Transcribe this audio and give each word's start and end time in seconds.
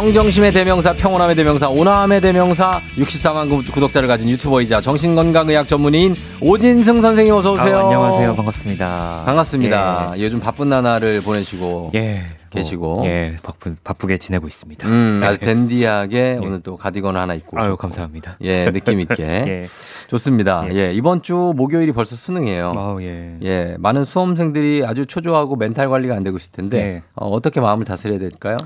평정심의 0.00 0.52
대명사, 0.52 0.94
평온함의 0.94 1.36
대명사, 1.36 1.68
오남의 1.68 2.22
대명사, 2.22 2.80
64만 2.96 3.70
구독자를 3.70 4.08
가진 4.08 4.30
유튜버이자 4.30 4.80
정신건강의학 4.80 5.68
전문의인 5.68 6.16
오진승 6.40 7.02
선생님 7.02 7.34
어서 7.34 7.52
오세요. 7.52 7.80
아, 7.80 7.84
안녕하세요. 7.84 8.34
반갑습니다. 8.34 9.22
반갑습니다. 9.26 10.14
예. 10.16 10.22
요즘 10.24 10.40
바쁜 10.40 10.70
나날을 10.70 11.20
보내시고 11.20 11.90
예. 11.96 12.24
계시고 12.48 12.96
뭐, 12.96 13.06
예, 13.06 13.36
바쁘, 13.42 13.76
바쁘게 13.84 14.16
지내고 14.16 14.48
있습니다. 14.48 14.88
음, 14.88 15.20
아주 15.22 15.38
댄디하게 15.38 16.18
예. 16.40 16.46
오늘 16.46 16.60
또 16.62 16.78
가디건 16.78 17.16
하나 17.16 17.34
입고 17.34 17.60
아유, 17.60 17.76
감사합니다. 17.76 18.38
예, 18.40 18.70
느낌 18.72 19.00
있게. 19.00 19.22
예. 19.22 19.66
좋습니다. 20.08 20.64
예. 20.70 20.76
예. 20.76 20.92
이번 20.94 21.20
주 21.22 21.52
목요일이 21.54 21.92
벌써 21.92 22.16
수능이에요. 22.16 22.72
아, 22.74 22.96
예. 23.02 23.36
예, 23.42 23.76
많은 23.78 24.06
수험생들이 24.06 24.82
아주 24.86 25.04
초조하고 25.04 25.56
멘탈 25.56 25.90
관리가 25.90 26.14
안 26.16 26.22
되고 26.24 26.38
있을 26.38 26.52
텐데 26.52 26.78
예. 26.78 27.02
어, 27.14 27.28
어떻게 27.28 27.60
마음을 27.60 27.84
다스려야 27.84 28.18
될까요? 28.18 28.56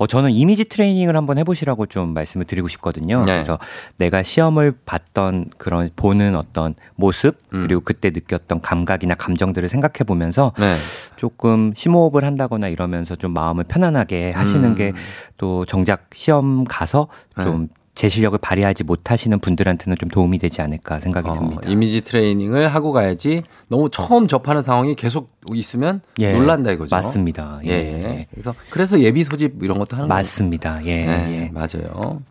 어, 0.00 0.06
저는 0.06 0.30
이미지 0.30 0.64
트레이닝을 0.64 1.14
한번 1.14 1.36
해보시라고 1.36 1.84
좀 1.84 2.14
말씀을 2.14 2.46
드리고 2.46 2.68
싶거든요. 2.68 3.18
네. 3.26 3.34
그래서 3.34 3.58
내가 3.98 4.22
시험을 4.22 4.72
봤던 4.86 5.50
그런 5.58 5.90
보는 5.94 6.36
어떤 6.36 6.74
모습 6.96 7.36
음. 7.52 7.64
그리고 7.66 7.82
그때 7.82 8.08
느꼈던 8.08 8.62
감각이나 8.62 9.14
감정들을 9.14 9.68
생각해 9.68 10.04
보면서 10.06 10.54
네. 10.58 10.74
조금 11.16 11.74
심호흡을 11.76 12.24
한다거나 12.24 12.68
이러면서 12.68 13.14
좀 13.14 13.34
마음을 13.34 13.64
편안하게 13.64 14.32
하시는 14.32 14.70
음. 14.70 14.74
게또 14.74 15.66
정작 15.66 16.08
시험 16.14 16.64
가서 16.64 17.08
좀 17.42 17.66
네. 17.66 17.79
제 17.94 18.08
실력을 18.08 18.38
발휘하지 18.38 18.84
못하시는 18.84 19.38
분들한테는 19.40 19.96
좀 19.98 20.08
도움이 20.08 20.38
되지 20.38 20.62
않을까 20.62 21.00
생각이 21.00 21.28
어, 21.28 21.32
듭니다. 21.34 21.68
이미지 21.68 22.00
트레이닝을 22.00 22.68
하고 22.68 22.92
가야지 22.92 23.42
너무 23.68 23.90
처음 23.90 24.26
접하는 24.26 24.62
상황이 24.62 24.94
계속 24.94 25.30
있으면 25.52 26.00
예, 26.18 26.32
놀란다 26.32 26.70
이거죠. 26.72 26.94
맞습니다. 26.94 27.60
예. 27.66 27.70
예. 27.70 28.26
그래서 28.30 28.54
그래서 28.70 29.00
예비 29.00 29.24
소집 29.24 29.62
이런 29.62 29.78
것도 29.78 29.96
하는 29.96 30.08
거죠. 30.08 30.14
맞습니다. 30.16 30.84
예, 30.86 31.04
네, 31.04 31.32
예. 31.32 31.50
맞아요. 31.52 32.22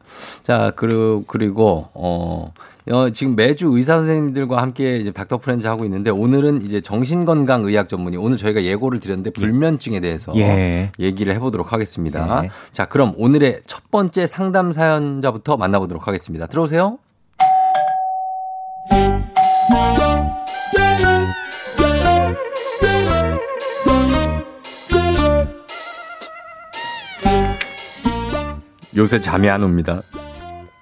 자, 0.44 0.72
그리고 0.76 1.24
그리고 1.28 1.90
어 1.94 2.54
어, 2.92 3.10
지금 3.12 3.36
매주 3.36 3.68
의사 3.68 3.96
선생님들과 3.98 4.62
함께 4.62 4.98
이제 4.98 5.12
닥터 5.12 5.38
프렌즈 5.38 5.68
하고 5.68 5.86
있는데 5.86 6.10
오늘은 6.10 6.64
이제 6.64 6.82
정신건강 6.82 7.64
의학 7.66 7.88
전문의 7.88 8.20
오늘 8.20 8.38
저희가 8.38 8.64
예고를 8.64 9.00
드렸는데 9.00 9.30
불면증에 9.30 10.00
대해서 10.00 10.34
예. 10.38 10.92
얘기를 11.00 11.34
해보도록 11.36 11.72
하겠습니다. 11.72 12.42
예. 12.46 12.50
자, 12.72 12.86
그럼 12.86 13.14
오늘의 13.18 13.62
첫 13.68 13.92
번째 13.92 14.26
상담 14.26 14.72
사연자부터 14.72 15.58
만나보도록 15.58 16.08
하겠습니다. 16.08 16.48
들어오세요. 16.48 16.98
요새 28.96 29.20
잠이 29.20 29.48
안 29.48 29.64
옵니다. 29.64 30.02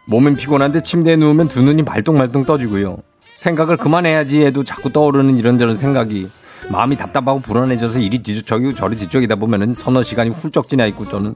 몸은 0.07 0.35
피곤한데 0.37 0.81
침대에 0.81 1.17
누우면 1.17 1.49
두 1.49 1.61
눈이 1.61 1.83
말똥말똥 1.83 2.45
떠지고요. 2.45 2.97
생각을 3.35 3.77
그만해야지 3.77 4.43
해도 4.43 4.63
자꾸 4.63 4.91
떠오르는 4.91 5.37
이런저런 5.37 5.77
생각이 5.77 6.29
마음이 6.69 6.95
답답하고 6.97 7.39
불안해져서 7.39 7.99
이리 7.99 8.23
뒤적이고 8.23 8.73
저리 8.73 8.95
뒤적이다 8.95 9.35
보면은 9.35 9.73
서너 9.73 10.01
시간이 10.01 10.31
훌쩍 10.31 10.67
지나 10.67 10.85
있고 10.87 11.07
저는 11.07 11.35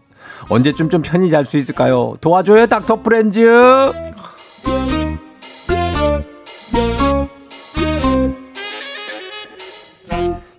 언제쯤 0.49 0.89
좀 0.89 1.01
편히 1.01 1.29
잘 1.29 1.45
수 1.45 1.57
있을까요? 1.57 2.15
도와줘요 2.21 2.67
닥터 2.67 3.03
프렌즈. 3.03 3.45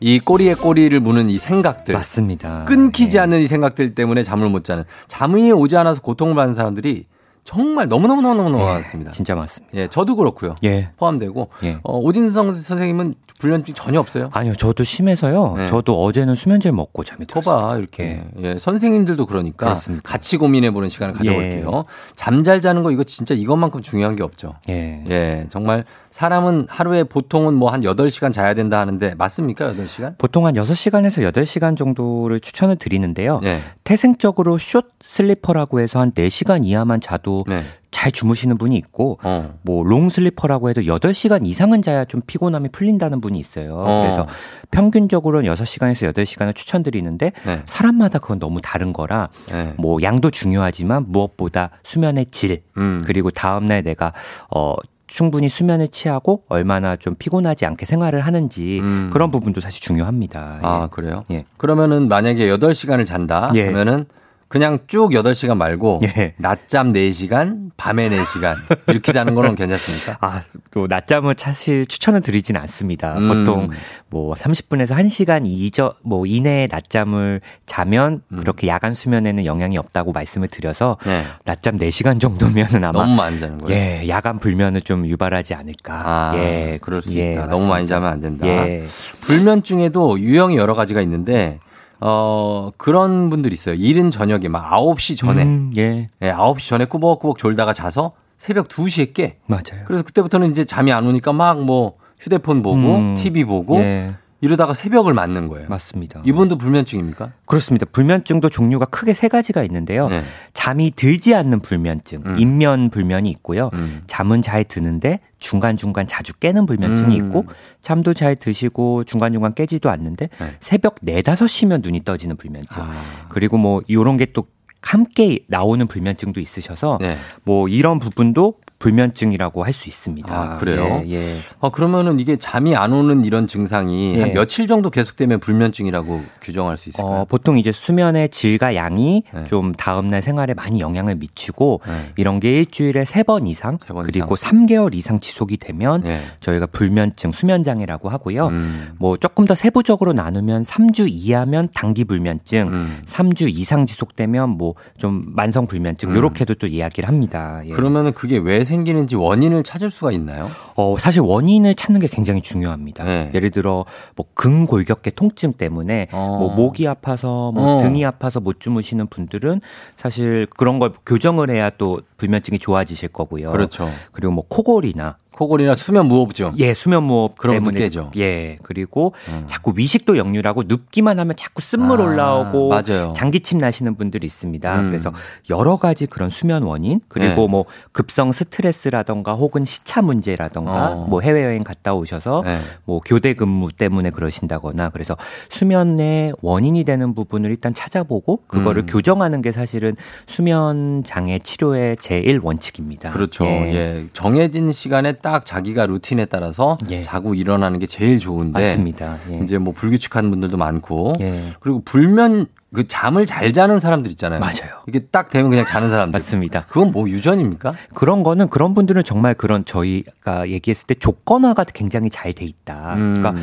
이 0.04 0.18
꼬리에 0.18 0.54
꼬리를 0.54 0.98
무는 1.00 1.30
이 1.30 1.38
생각들. 1.38 1.94
맞습니다. 1.94 2.64
끊기지 2.64 3.12
네. 3.12 3.18
않는 3.20 3.40
이 3.40 3.46
생각들 3.46 3.94
때문에 3.94 4.24
잠을 4.24 4.48
못 4.48 4.64
자는. 4.64 4.82
잠이 5.06 5.52
오지 5.52 5.76
않아서 5.76 6.00
고통을 6.02 6.34
받는 6.34 6.54
사람들이 6.54 7.06
정말 7.44 7.88
너무너무너무너무 7.88 8.60
예, 8.60 8.64
많습니다. 8.64 9.10
진짜 9.10 9.34
많습니다. 9.34 9.76
예, 9.76 9.88
저도 9.88 10.14
그렇고요. 10.16 10.54
예. 10.62 10.90
포함되고. 10.96 11.48
예. 11.64 11.78
어, 11.82 11.98
오진성 11.98 12.54
선생님은 12.54 13.14
불면증 13.40 13.74
전혀 13.74 13.98
없어요? 13.98 14.30
아니요, 14.32 14.54
저도 14.54 14.84
심해서요. 14.84 15.54
네. 15.56 15.66
저도 15.66 16.02
어제는 16.04 16.36
수면제 16.36 16.70
먹고 16.70 17.02
잠이 17.02 17.26
들었어요. 17.26 17.56
거봐, 17.56 17.78
이렇게. 17.78 18.04
예. 18.04 18.24
예. 18.44 18.58
선생님들도 18.58 19.26
그러니까 19.26 19.66
그렇습니다. 19.66 20.08
같이 20.08 20.36
고민해보는 20.36 20.88
시간을 20.88 21.14
가져볼게요. 21.14 21.70
예. 21.76 21.82
잠잘 22.14 22.60
자는 22.60 22.84
거 22.84 22.92
이거 22.92 23.02
진짜 23.02 23.34
이것만큼 23.34 23.82
중요한 23.82 24.14
게 24.14 24.22
없죠. 24.22 24.54
예. 24.68 25.04
예. 25.10 25.46
정말 25.50 25.84
사람은 26.12 26.66
하루에 26.68 27.02
보통은 27.04 27.54
뭐 27.54 27.72
한 27.72 27.80
8시간 27.80 28.32
자야 28.34 28.52
된다 28.52 28.78
하는데 28.78 29.14
맞습니까? 29.14 29.72
8시간? 29.72 30.18
보통 30.18 30.44
한 30.44 30.54
6시간에서 30.54 31.26
8시간 31.32 31.74
정도를 31.74 32.38
추천을 32.38 32.76
드리는데요. 32.76 33.40
네. 33.42 33.58
태생적으로 33.84 34.58
숏 34.58 34.84
슬리퍼라고 35.02 35.80
해서 35.80 36.00
한 36.00 36.12
4시간 36.12 36.66
이하만 36.66 37.00
자도 37.00 37.44
네. 37.48 37.62
잘 37.90 38.12
주무시는 38.12 38.58
분이 38.58 38.76
있고 38.76 39.18
어. 39.22 39.54
뭐롱 39.62 40.10
슬리퍼라고 40.10 40.68
해도 40.68 40.82
8시간 40.82 41.46
이상은 41.46 41.80
자야 41.80 42.04
좀 42.04 42.20
피곤함이 42.26 42.68
풀린다는 42.70 43.22
분이 43.22 43.38
있어요. 43.38 43.76
어. 43.86 44.02
그래서 44.02 44.26
평균적으로는 44.70 45.50
6시간에서 45.50 46.12
8시간을 46.12 46.54
추천드리는데 46.54 47.32
네. 47.46 47.62
사람마다 47.64 48.18
그건 48.18 48.38
너무 48.38 48.60
다른 48.62 48.92
거라 48.92 49.28
네. 49.50 49.72
뭐 49.78 50.02
양도 50.02 50.28
중요하지만 50.30 51.06
무엇보다 51.08 51.70
수면의 51.84 52.26
질 52.30 52.62
음. 52.76 53.02
그리고 53.06 53.30
다음 53.30 53.66
날 53.66 53.82
내가 53.82 54.12
어 54.54 54.74
충분히 55.12 55.50
수면을 55.50 55.88
취하고 55.88 56.42
얼마나 56.48 56.96
좀 56.96 57.14
피곤하지 57.14 57.66
않게 57.66 57.84
생활을 57.84 58.22
하는지 58.22 58.80
음. 58.80 59.10
그런 59.12 59.30
부분도 59.30 59.60
사실 59.60 59.82
중요합니다. 59.82 60.60
아, 60.62 60.82
예. 60.84 60.88
그래요? 60.90 61.24
예. 61.30 61.44
그러면은 61.58 62.08
만약에 62.08 62.48
8시간을 62.48 63.04
잔다 63.04 63.52
예. 63.54 63.66
하면은 63.66 64.06
그냥 64.52 64.80
쭉 64.86 65.12
8시간 65.12 65.56
말고 65.56 66.00
예. 66.04 66.34
낮잠 66.36 66.92
4시간, 66.92 67.70
밤에 67.78 68.10
4시간 68.10 68.54
이렇게 68.88 69.10
자는 69.10 69.34
거는 69.34 69.54
괜찮습니까? 69.54 70.18
아, 70.20 70.42
또 70.70 70.86
낮잠은 70.86 71.36
사실 71.38 71.86
추천을 71.86 72.20
드리지는 72.20 72.60
않습니다. 72.60 73.16
음. 73.16 73.28
보통 73.28 73.70
뭐 74.10 74.34
30분에서 74.34 74.94
1시간 74.94 75.44
이저 75.46 75.94
뭐 76.02 76.26
이내에 76.26 76.68
낮잠을 76.70 77.40
자면 77.64 78.20
음. 78.30 78.40
그렇게 78.40 78.66
야간 78.66 78.92
수면에는 78.92 79.46
영향이 79.46 79.78
없다고 79.78 80.12
말씀을 80.12 80.48
드려서 80.48 80.98
네. 81.06 81.22
낮잠 81.46 81.78
4시간 81.78 82.20
정도면은 82.20 82.84
아마 82.84 83.04
너무 83.04 83.16
많이 83.16 83.40
자는 83.40 83.56
거예요. 83.56 83.74
예, 83.74 84.06
야간 84.08 84.38
불면을 84.38 84.82
좀 84.82 85.06
유발하지 85.06 85.54
않을까. 85.54 86.02
아, 86.04 86.32
예, 86.36 86.78
그럴 86.82 87.00
수 87.00 87.16
예, 87.16 87.30
있다. 87.32 87.46
맞습니다. 87.46 87.46
너무 87.46 87.68
많이 87.68 87.86
자면 87.86 88.12
안 88.12 88.20
된다. 88.20 88.46
예. 88.46 88.84
불면증에도 89.22 90.20
유형이 90.20 90.58
여러 90.58 90.74
가지가 90.74 91.00
있는데 91.00 91.58
어, 92.04 92.70
그런 92.76 93.30
분들 93.30 93.52
있어요. 93.52 93.74
이른 93.76 94.10
저녁에 94.10 94.48
막 94.48 94.68
9시 94.70 95.16
전에. 95.16 95.42
음, 95.42 95.72
예. 95.76 96.08
예. 96.20 96.32
9시 96.32 96.68
전에 96.68 96.84
꾸벅꾸벅 96.86 97.38
졸다가 97.38 97.72
자서 97.72 98.12
새벽 98.38 98.68
2시에 98.68 99.14
깨. 99.14 99.38
맞아요. 99.46 99.84
그래서 99.84 100.02
그때부터는 100.02 100.50
이제 100.50 100.64
잠이 100.64 100.90
안 100.92 101.06
오니까 101.06 101.32
막 101.32 101.58
뭐 101.58 101.94
휴대폰 102.18 102.62
보고 102.62 102.76
음, 102.96 103.14
TV 103.16 103.44
보고 103.44 103.78
예. 103.80 104.14
이러다가 104.42 104.74
새벽을 104.74 105.14
맞는 105.14 105.46
거예요. 105.46 105.68
맞습니다. 105.68 106.20
이분도 106.24 106.58
불면증입니까? 106.58 107.32
그렇습니다. 107.46 107.86
불면증도 107.90 108.48
종류가 108.48 108.86
크게 108.86 109.14
세 109.14 109.28
가지가 109.28 109.62
있는데요. 109.62 110.08
네. 110.08 110.22
잠이 110.52 110.90
들지 110.96 111.32
않는 111.36 111.60
불면증, 111.60 112.22
음. 112.26 112.38
인면 112.40 112.90
불면이 112.90 113.30
있고요. 113.30 113.70
음. 113.74 114.02
잠은 114.08 114.42
잘 114.42 114.64
드는데 114.64 115.20
중간중간 115.38 116.08
자주 116.08 116.32
깨는 116.34 116.66
불면증이 116.66 117.20
음. 117.20 117.26
있고 117.26 117.44
잠도 117.80 118.14
잘 118.14 118.34
드시고 118.34 119.04
중간중간 119.04 119.54
깨지도 119.54 119.90
않는데 119.90 120.28
네. 120.40 120.56
새벽 120.58 120.96
4, 121.06 121.12
5시면 121.22 121.80
눈이 121.82 122.04
떠지는 122.04 122.36
불면증. 122.36 122.82
아. 122.82 123.26
그리고 123.28 123.58
뭐 123.58 123.80
요런 123.88 124.16
게또 124.16 124.46
함께 124.82 125.38
나오는 125.46 125.86
불면증도 125.86 126.40
있으셔서 126.40 126.98
네. 127.00 127.16
뭐 127.44 127.68
이런 127.68 128.00
부분도 128.00 128.54
불면증이라고 128.82 129.64
할 129.64 129.72
수 129.72 129.88
있습니다. 129.88 130.34
아, 130.34 130.58
그래요? 130.58 131.02
예, 131.06 131.14
예. 131.16 131.36
어, 131.60 131.70
그러면은 131.70 132.20
이게 132.20 132.36
잠이 132.36 132.76
안 132.76 132.92
오는 132.92 133.24
이런 133.24 133.46
증상이 133.46 134.16
예. 134.16 134.20
한 134.20 134.32
며칠 134.34 134.66
정도 134.66 134.90
계속되면 134.90 135.40
불면증이라고 135.40 136.22
규정할 136.42 136.76
수 136.76 136.90
있을까요? 136.90 137.20
어, 137.20 137.24
보통 137.24 137.56
이제 137.56 137.72
수면의 137.72 138.28
질과 138.28 138.74
양이 138.74 139.22
네. 139.32 139.44
좀 139.44 139.72
다음날 139.72 140.20
생활에 140.20 140.52
많이 140.52 140.80
영향을 140.80 141.14
미치고 141.14 141.80
네. 141.86 142.12
이런 142.16 142.38
게 142.38 142.50
일주일에 142.52 143.04
세 143.06 143.22
번 143.22 143.46
이상 143.46 143.78
세번 143.86 144.04
그리고 144.04 144.34
이상. 144.34 144.66
3개월 144.66 144.94
이상 144.94 145.20
지속이 145.20 145.56
되면 145.58 146.02
네. 146.02 146.20
저희가 146.40 146.66
불면증, 146.66 147.30
수면장애라고 147.32 148.08
하고요. 148.10 148.48
음. 148.48 148.90
뭐 148.98 149.16
조금 149.16 149.44
더 149.46 149.54
세부적으로 149.54 150.12
나누면 150.12 150.64
3주 150.64 151.06
이하면 151.08 151.68
단기 151.72 152.04
불면증, 152.04 152.68
음. 152.68 153.02
3주 153.06 153.48
이상 153.48 153.86
지속되면 153.86 154.50
뭐 154.50 154.74
좀 154.98 155.22
만성 155.26 155.66
불면증 155.66 156.10
음. 156.10 156.16
이렇게도 156.16 156.54
또 156.56 156.66
이야기를 156.66 157.08
합니다. 157.08 157.62
예. 157.64 157.70
그러면은 157.70 158.12
그게 158.12 158.36
왜 158.38 158.64
생기는지 158.72 159.16
원인을 159.16 159.62
찾을 159.62 159.90
수가 159.90 160.12
있나요? 160.12 160.50
어, 160.76 160.96
사실 160.98 161.20
원인을 161.20 161.74
찾는 161.74 162.00
게 162.00 162.08
굉장히 162.08 162.40
중요합니다. 162.40 163.04
네. 163.04 163.30
예를 163.34 163.50
들어 163.50 163.84
뭐 164.16 164.26
근골격계 164.34 165.10
통증 165.10 165.52
때문에 165.52 166.08
어. 166.12 166.38
뭐 166.38 166.54
목이 166.54 166.88
아파서 166.88 167.52
뭐 167.52 167.76
어. 167.76 167.78
등이 167.78 168.04
아파서 168.04 168.40
못 168.40 168.60
주무시는 168.60 169.06
분들은 169.08 169.60
사실 169.96 170.46
그런 170.56 170.78
걸 170.78 170.92
교정을 171.04 171.50
해야 171.50 171.70
또 171.70 172.00
불면증이 172.16 172.58
좋아지실 172.58 173.10
거고요. 173.10 173.52
그렇죠. 173.52 173.90
그리고 174.12 174.32
뭐 174.32 174.44
코골이나 174.48 175.16
코골이나 175.32 175.74
수면 175.74 176.06
무호흡증. 176.06 176.52
예, 176.58 176.74
수면 176.74 177.04
무호흡 177.04 177.36
그런 177.38 177.56
때문에 177.56 177.80
깨죠. 177.80 178.10
예, 178.16 178.58
그리고 178.62 179.12
음. 179.28 179.44
자꾸 179.46 179.72
위식도 179.74 180.18
역류라고 180.18 180.64
눕기만 180.64 181.18
하면 181.18 181.34
자꾸 181.36 181.62
쓴물 181.62 182.00
아, 182.00 182.04
올라오고 182.04 182.68
맞아요. 182.68 183.12
장기침 183.16 183.58
나시는 183.58 183.96
분들이 183.96 184.26
있습니다. 184.26 184.80
음. 184.80 184.90
그래서 184.90 185.12
여러 185.50 185.76
가지 185.76 186.06
그런 186.06 186.30
수면 186.30 186.62
원인 186.62 187.00
그리고 187.08 187.42
네. 187.42 187.48
뭐 187.48 187.64
급성 187.92 188.32
스트레스라던가 188.32 189.32
혹은 189.34 189.64
시차 189.64 190.02
문제라던가 190.02 190.92
어. 190.92 191.06
뭐 191.06 191.20
해외 191.20 191.44
여행 191.44 191.64
갔다 191.64 191.94
오셔서 191.94 192.42
네. 192.44 192.58
뭐 192.84 193.00
교대 193.00 193.34
근무 193.34 193.72
때문에 193.72 194.10
그러신다거나 194.10 194.90
그래서 194.90 195.16
수면의 195.48 196.32
원인이 196.42 196.84
되는 196.84 197.14
부분을 197.14 197.50
일단 197.50 197.72
찾아보고 197.72 198.42
그거를 198.46 198.82
음. 198.82 198.86
교정하는 198.86 199.40
게 199.42 199.52
사실은 199.52 199.96
수면 200.26 201.02
장애 201.04 201.38
치료의 201.38 201.96
제일 201.98 202.40
원칙입니다. 202.42 203.10
그렇죠. 203.12 203.44
예. 203.44 203.74
예. 203.74 204.06
정해진 204.12 204.72
시간에 204.72 205.12
딱 205.22 205.46
자기가 205.46 205.86
루틴에 205.86 206.26
따라서 206.26 206.76
예. 206.90 207.00
자고 207.00 207.34
일어나는 207.34 207.78
게 207.78 207.86
제일 207.86 208.18
좋은데 208.18 208.60
맞습니다. 208.60 209.16
예. 209.30 209.38
이제 209.42 209.56
뭐 209.58 209.72
불규칙한 209.72 210.30
분들도 210.30 210.56
많고 210.56 211.14
예. 211.20 211.54
그리고 211.60 211.80
불면 211.84 212.46
그 212.74 212.86
잠을 212.88 213.26
잘 213.26 213.52
자는 213.52 213.80
사람들 213.80 214.10
있잖아요. 214.12 214.40
맞아요. 214.40 214.82
이게 214.88 214.98
딱 214.98 215.30
되면 215.30 215.50
그냥 215.50 215.64
자는 215.66 215.90
사람들. 215.90 216.18
맞습니다. 216.18 216.64
그건 216.68 216.90
뭐 216.92 217.08
유전입니까? 217.08 217.74
그런 217.94 218.22
거는 218.22 218.48
그런 218.48 218.74
분들은 218.74 219.04
정말 219.04 219.34
그런 219.34 219.64
저희가 219.64 220.48
얘기했을 220.48 220.86
때 220.86 220.94
조건화가 220.94 221.64
굉장히 221.72 222.10
잘 222.10 222.32
돼 222.32 222.44
있다. 222.46 222.94
음. 222.94 223.20
그러니까 223.22 223.42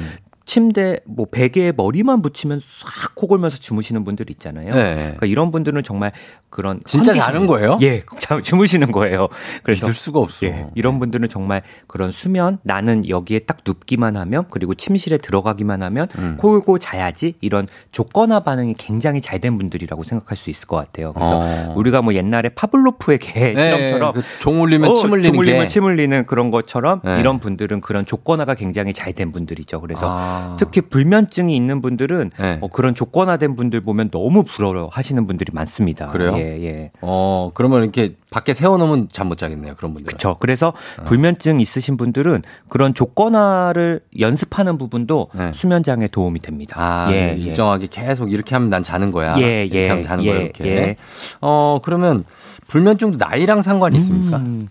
침대 0.49 0.97
뭐 1.05 1.27
베개에 1.29 1.73
머리만 1.77 2.23
붙이면 2.23 2.59
싹 2.59 3.13
코골면서 3.13 3.57
주무시는 3.57 4.03
분들 4.03 4.31
있잖아요. 4.31 4.73
네. 4.73 4.95
그러니까 4.95 5.27
이런 5.27 5.51
분들은 5.51 5.83
정말 5.83 6.11
그런 6.49 6.81
진짜 6.87 7.13
자는 7.13 7.45
거예요? 7.45 7.77
예, 7.83 8.01
주무시는 8.41 8.91
거예요. 8.91 9.27
그래서 9.61 9.85
믿을 9.85 9.93
수가 9.95 10.19
없어. 10.19 10.47
예, 10.47 10.65
이런 10.73 10.97
분들은 10.97 11.29
정말 11.29 11.61
그런 11.85 12.11
수면 12.11 12.57
나는 12.63 13.07
여기에 13.07 13.39
딱 13.39 13.57
눕기만 13.63 14.17
하면 14.17 14.45
그리고 14.49 14.73
침실에 14.73 15.19
들어가기만 15.19 15.83
하면 15.83 16.07
음. 16.17 16.37
코골고 16.39 16.79
자야지 16.79 17.35
이런 17.41 17.67
조건화 17.91 18.39
반응이 18.39 18.73
굉장히 18.79 19.21
잘 19.21 19.39
된 19.39 19.57
분들이라고 19.57 20.03
생각할 20.03 20.35
수 20.35 20.49
있을 20.49 20.67
것 20.67 20.75
같아요. 20.77 21.13
그래서 21.13 21.39
어. 21.39 21.73
우리가 21.77 22.01
뭐 22.01 22.13
옛날에 22.13 22.49
파블로프의 22.49 23.19
개 23.19 23.53
네, 23.53 23.55
실험처럼 23.77 24.13
그종 24.13 24.61
울리면 24.63 24.89
어, 24.89 24.93
침 24.95 25.11
흘리는 25.11 25.31
종 25.31 25.39
울리면 25.39 25.67
침 25.69 25.83
흘리는 25.85 26.25
그런 26.25 26.51
것처럼 26.51 26.99
네. 27.05 27.19
이런 27.21 27.39
분들은 27.39 27.79
그런 27.81 28.05
조건화가 28.05 28.55
굉장히 28.55 28.93
잘 28.93 29.13
된 29.13 29.31
분들이죠. 29.31 29.79
그래서 29.81 30.07
아. 30.09 30.38
특히 30.57 30.81
불면증이 30.81 31.55
있는 31.55 31.81
분들은 31.81 32.31
네. 32.39 32.57
어, 32.61 32.67
그런 32.67 32.93
조건화된 32.95 33.55
분들 33.55 33.81
보면 33.81 34.09
너무 34.11 34.43
부러워하시는 34.43 35.25
분들이 35.27 35.51
많습니다. 35.53 36.07
그래요? 36.07 36.33
예, 36.37 36.41
예. 36.65 36.91
어, 37.01 37.51
그러면 37.53 37.83
이렇게 37.83 38.15
밖에 38.31 38.53
세워놓으면 38.53 39.09
잠 39.11 39.29
못 39.29 39.37
자겠네요. 39.37 39.75
그런 39.75 39.93
분들. 39.93 40.07
그렇죠. 40.07 40.37
그래서 40.39 40.73
어. 40.99 41.03
불면증 41.05 41.59
있으신 41.59 41.97
분들은 41.97 42.41
그런 42.67 42.93
조건화를 42.93 44.01
연습하는 44.19 44.77
부분도 44.77 45.27
네. 45.35 45.51
수면 45.53 45.83
장에 45.83 46.07
도움이 46.07 46.39
됩니다. 46.39 46.75
아, 46.79 47.11
예, 47.11 47.27
네. 47.27 47.35
일정하게 47.37 47.87
계속 47.91 48.31
이렇게 48.31 48.55
하면 48.55 48.69
난 48.69 48.81
자는 48.83 49.11
거야. 49.11 49.39
예, 49.39 49.63
이렇게 49.65 49.83
예, 49.83 49.89
하면 49.89 50.03
자는 50.03 50.23
예, 50.25 50.29
거야. 50.31 50.39
이렇게. 50.41 50.65
예. 50.67 50.95
어, 51.41 51.79
그러면 51.83 52.23
불면증도 52.67 53.17
나이랑 53.23 53.61
상관이 53.61 53.97
있습니까? 53.99 54.37
음. 54.37 54.67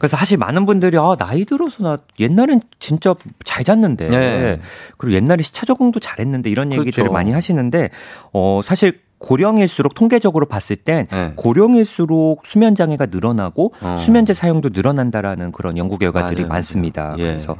그래서 0.00 0.16
사실 0.16 0.38
많은 0.38 0.64
분들이 0.64 0.96
아 0.96 1.14
나이 1.18 1.44
들어서 1.44 1.82
나 1.82 1.98
옛날엔 2.18 2.62
진짜 2.78 3.14
잘 3.44 3.64
잤는데 3.64 4.08
네. 4.08 4.60
그리고 4.96 5.14
옛날에 5.14 5.42
시차 5.42 5.66
적응도 5.66 6.00
잘했는데 6.00 6.48
이런 6.48 6.72
얘기들을 6.72 7.04
그렇죠. 7.04 7.12
많이 7.12 7.32
하시는데 7.32 7.90
어 8.32 8.62
사실 8.64 8.98
고령일수록 9.20 9.94
통계적으로 9.94 10.46
봤을 10.46 10.76
땐 10.76 11.06
네. 11.10 11.32
고령일수록 11.36 12.42
수면 12.46 12.74
장애가 12.74 13.06
늘어나고 13.06 13.74
어. 13.82 13.96
수면제 13.98 14.34
사용도 14.34 14.70
늘어난다라는 14.72 15.52
그런 15.52 15.76
연구 15.76 15.98
결과들이 15.98 16.42
맞아요, 16.42 16.48
많습니다. 16.48 17.02
맞아요. 17.02 17.16
예. 17.18 17.24
그래서 17.24 17.56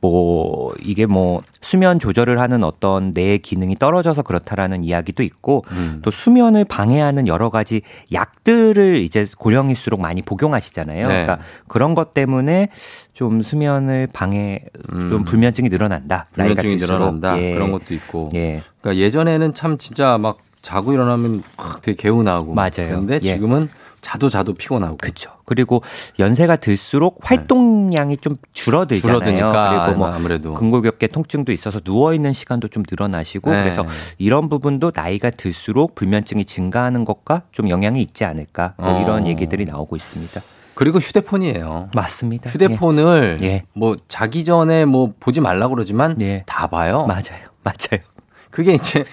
뭐 0.00 0.74
이게 0.82 1.06
뭐 1.06 1.40
수면 1.60 2.00
조절을 2.00 2.40
하는 2.40 2.64
어떤 2.64 3.12
뇌의 3.12 3.38
기능이 3.38 3.76
떨어져서 3.76 4.22
그렇다라는 4.22 4.82
이야기도 4.82 5.22
있고 5.22 5.64
음. 5.70 6.00
또 6.02 6.10
수면을 6.10 6.64
방해하는 6.64 7.28
여러 7.28 7.48
가지 7.48 7.82
약들을 8.12 8.98
이제 8.98 9.24
고령일수록 9.38 10.00
많이 10.00 10.20
복용하시잖아요. 10.20 11.06
네. 11.06 11.24
그러니까 11.24 11.38
그런 11.68 11.94
것 11.94 12.12
때문에 12.12 12.68
좀 13.12 13.40
수면을 13.40 14.08
방해 14.12 14.64
좀 14.90 15.12
음. 15.12 15.24
불면증이 15.24 15.68
늘어난다. 15.68 16.26
불면증이 16.32 16.76
늘어난다. 16.76 17.40
예. 17.40 17.54
그런 17.54 17.70
것도 17.70 17.94
있고. 17.94 18.30
예. 18.34 18.62
그러니까 18.80 19.00
예전에는 19.00 19.54
참 19.54 19.78
진짜 19.78 20.18
막 20.18 20.38
자고 20.64 20.94
일어나면 20.94 21.42
되게 21.82 21.94
개운하고 21.94 22.54
맞아요. 22.54 22.72
그런데 22.88 23.20
예. 23.22 23.34
지금은 23.34 23.68
자도 24.00 24.28
자도 24.28 24.54
피곤하고. 24.54 24.96
그렇죠. 24.96 25.30
그리고 25.44 25.82
연세가 26.18 26.56
들수록 26.56 27.18
활동량이 27.22 28.16
네. 28.16 28.20
좀 28.20 28.36
줄어들잖아요. 28.52 29.18
줄어드니까 29.18 29.84
그리고 29.86 29.98
뭐 29.98 30.08
아무래도 30.08 30.54
근골격계 30.54 31.06
통증도 31.08 31.52
있어서 31.52 31.80
누워 31.80 32.12
있는 32.12 32.32
시간도 32.32 32.68
좀 32.68 32.82
늘어나시고 32.88 33.50
네. 33.50 33.62
그래서 33.62 33.86
이런 34.18 34.48
부분도 34.48 34.92
나이가 34.94 35.30
들수록 35.30 35.94
불면증이 35.94 36.44
증가하는 36.44 37.04
것과 37.04 37.42
좀 37.52 37.68
영향이 37.68 38.00
있지 38.02 38.24
않을까 38.24 38.74
뭐 38.78 39.00
이런 39.00 39.24
어. 39.24 39.26
얘기들이 39.26 39.64
나오고 39.64 39.96
있습니다. 39.96 40.40
그리고 40.74 40.98
휴대폰이에요. 40.98 41.90
맞습니다. 41.94 42.50
휴대폰을 42.50 43.38
예. 43.42 43.62
뭐 43.74 43.96
자기 44.08 44.44
전에 44.44 44.84
뭐 44.84 45.14
보지 45.18 45.40
말라 45.40 45.68
그러지만 45.68 46.20
예. 46.20 46.42
다 46.46 46.66
봐요. 46.66 47.06
맞아요. 47.06 47.48
맞아요. 47.62 48.02
그게 48.50 48.74
이제 48.74 49.04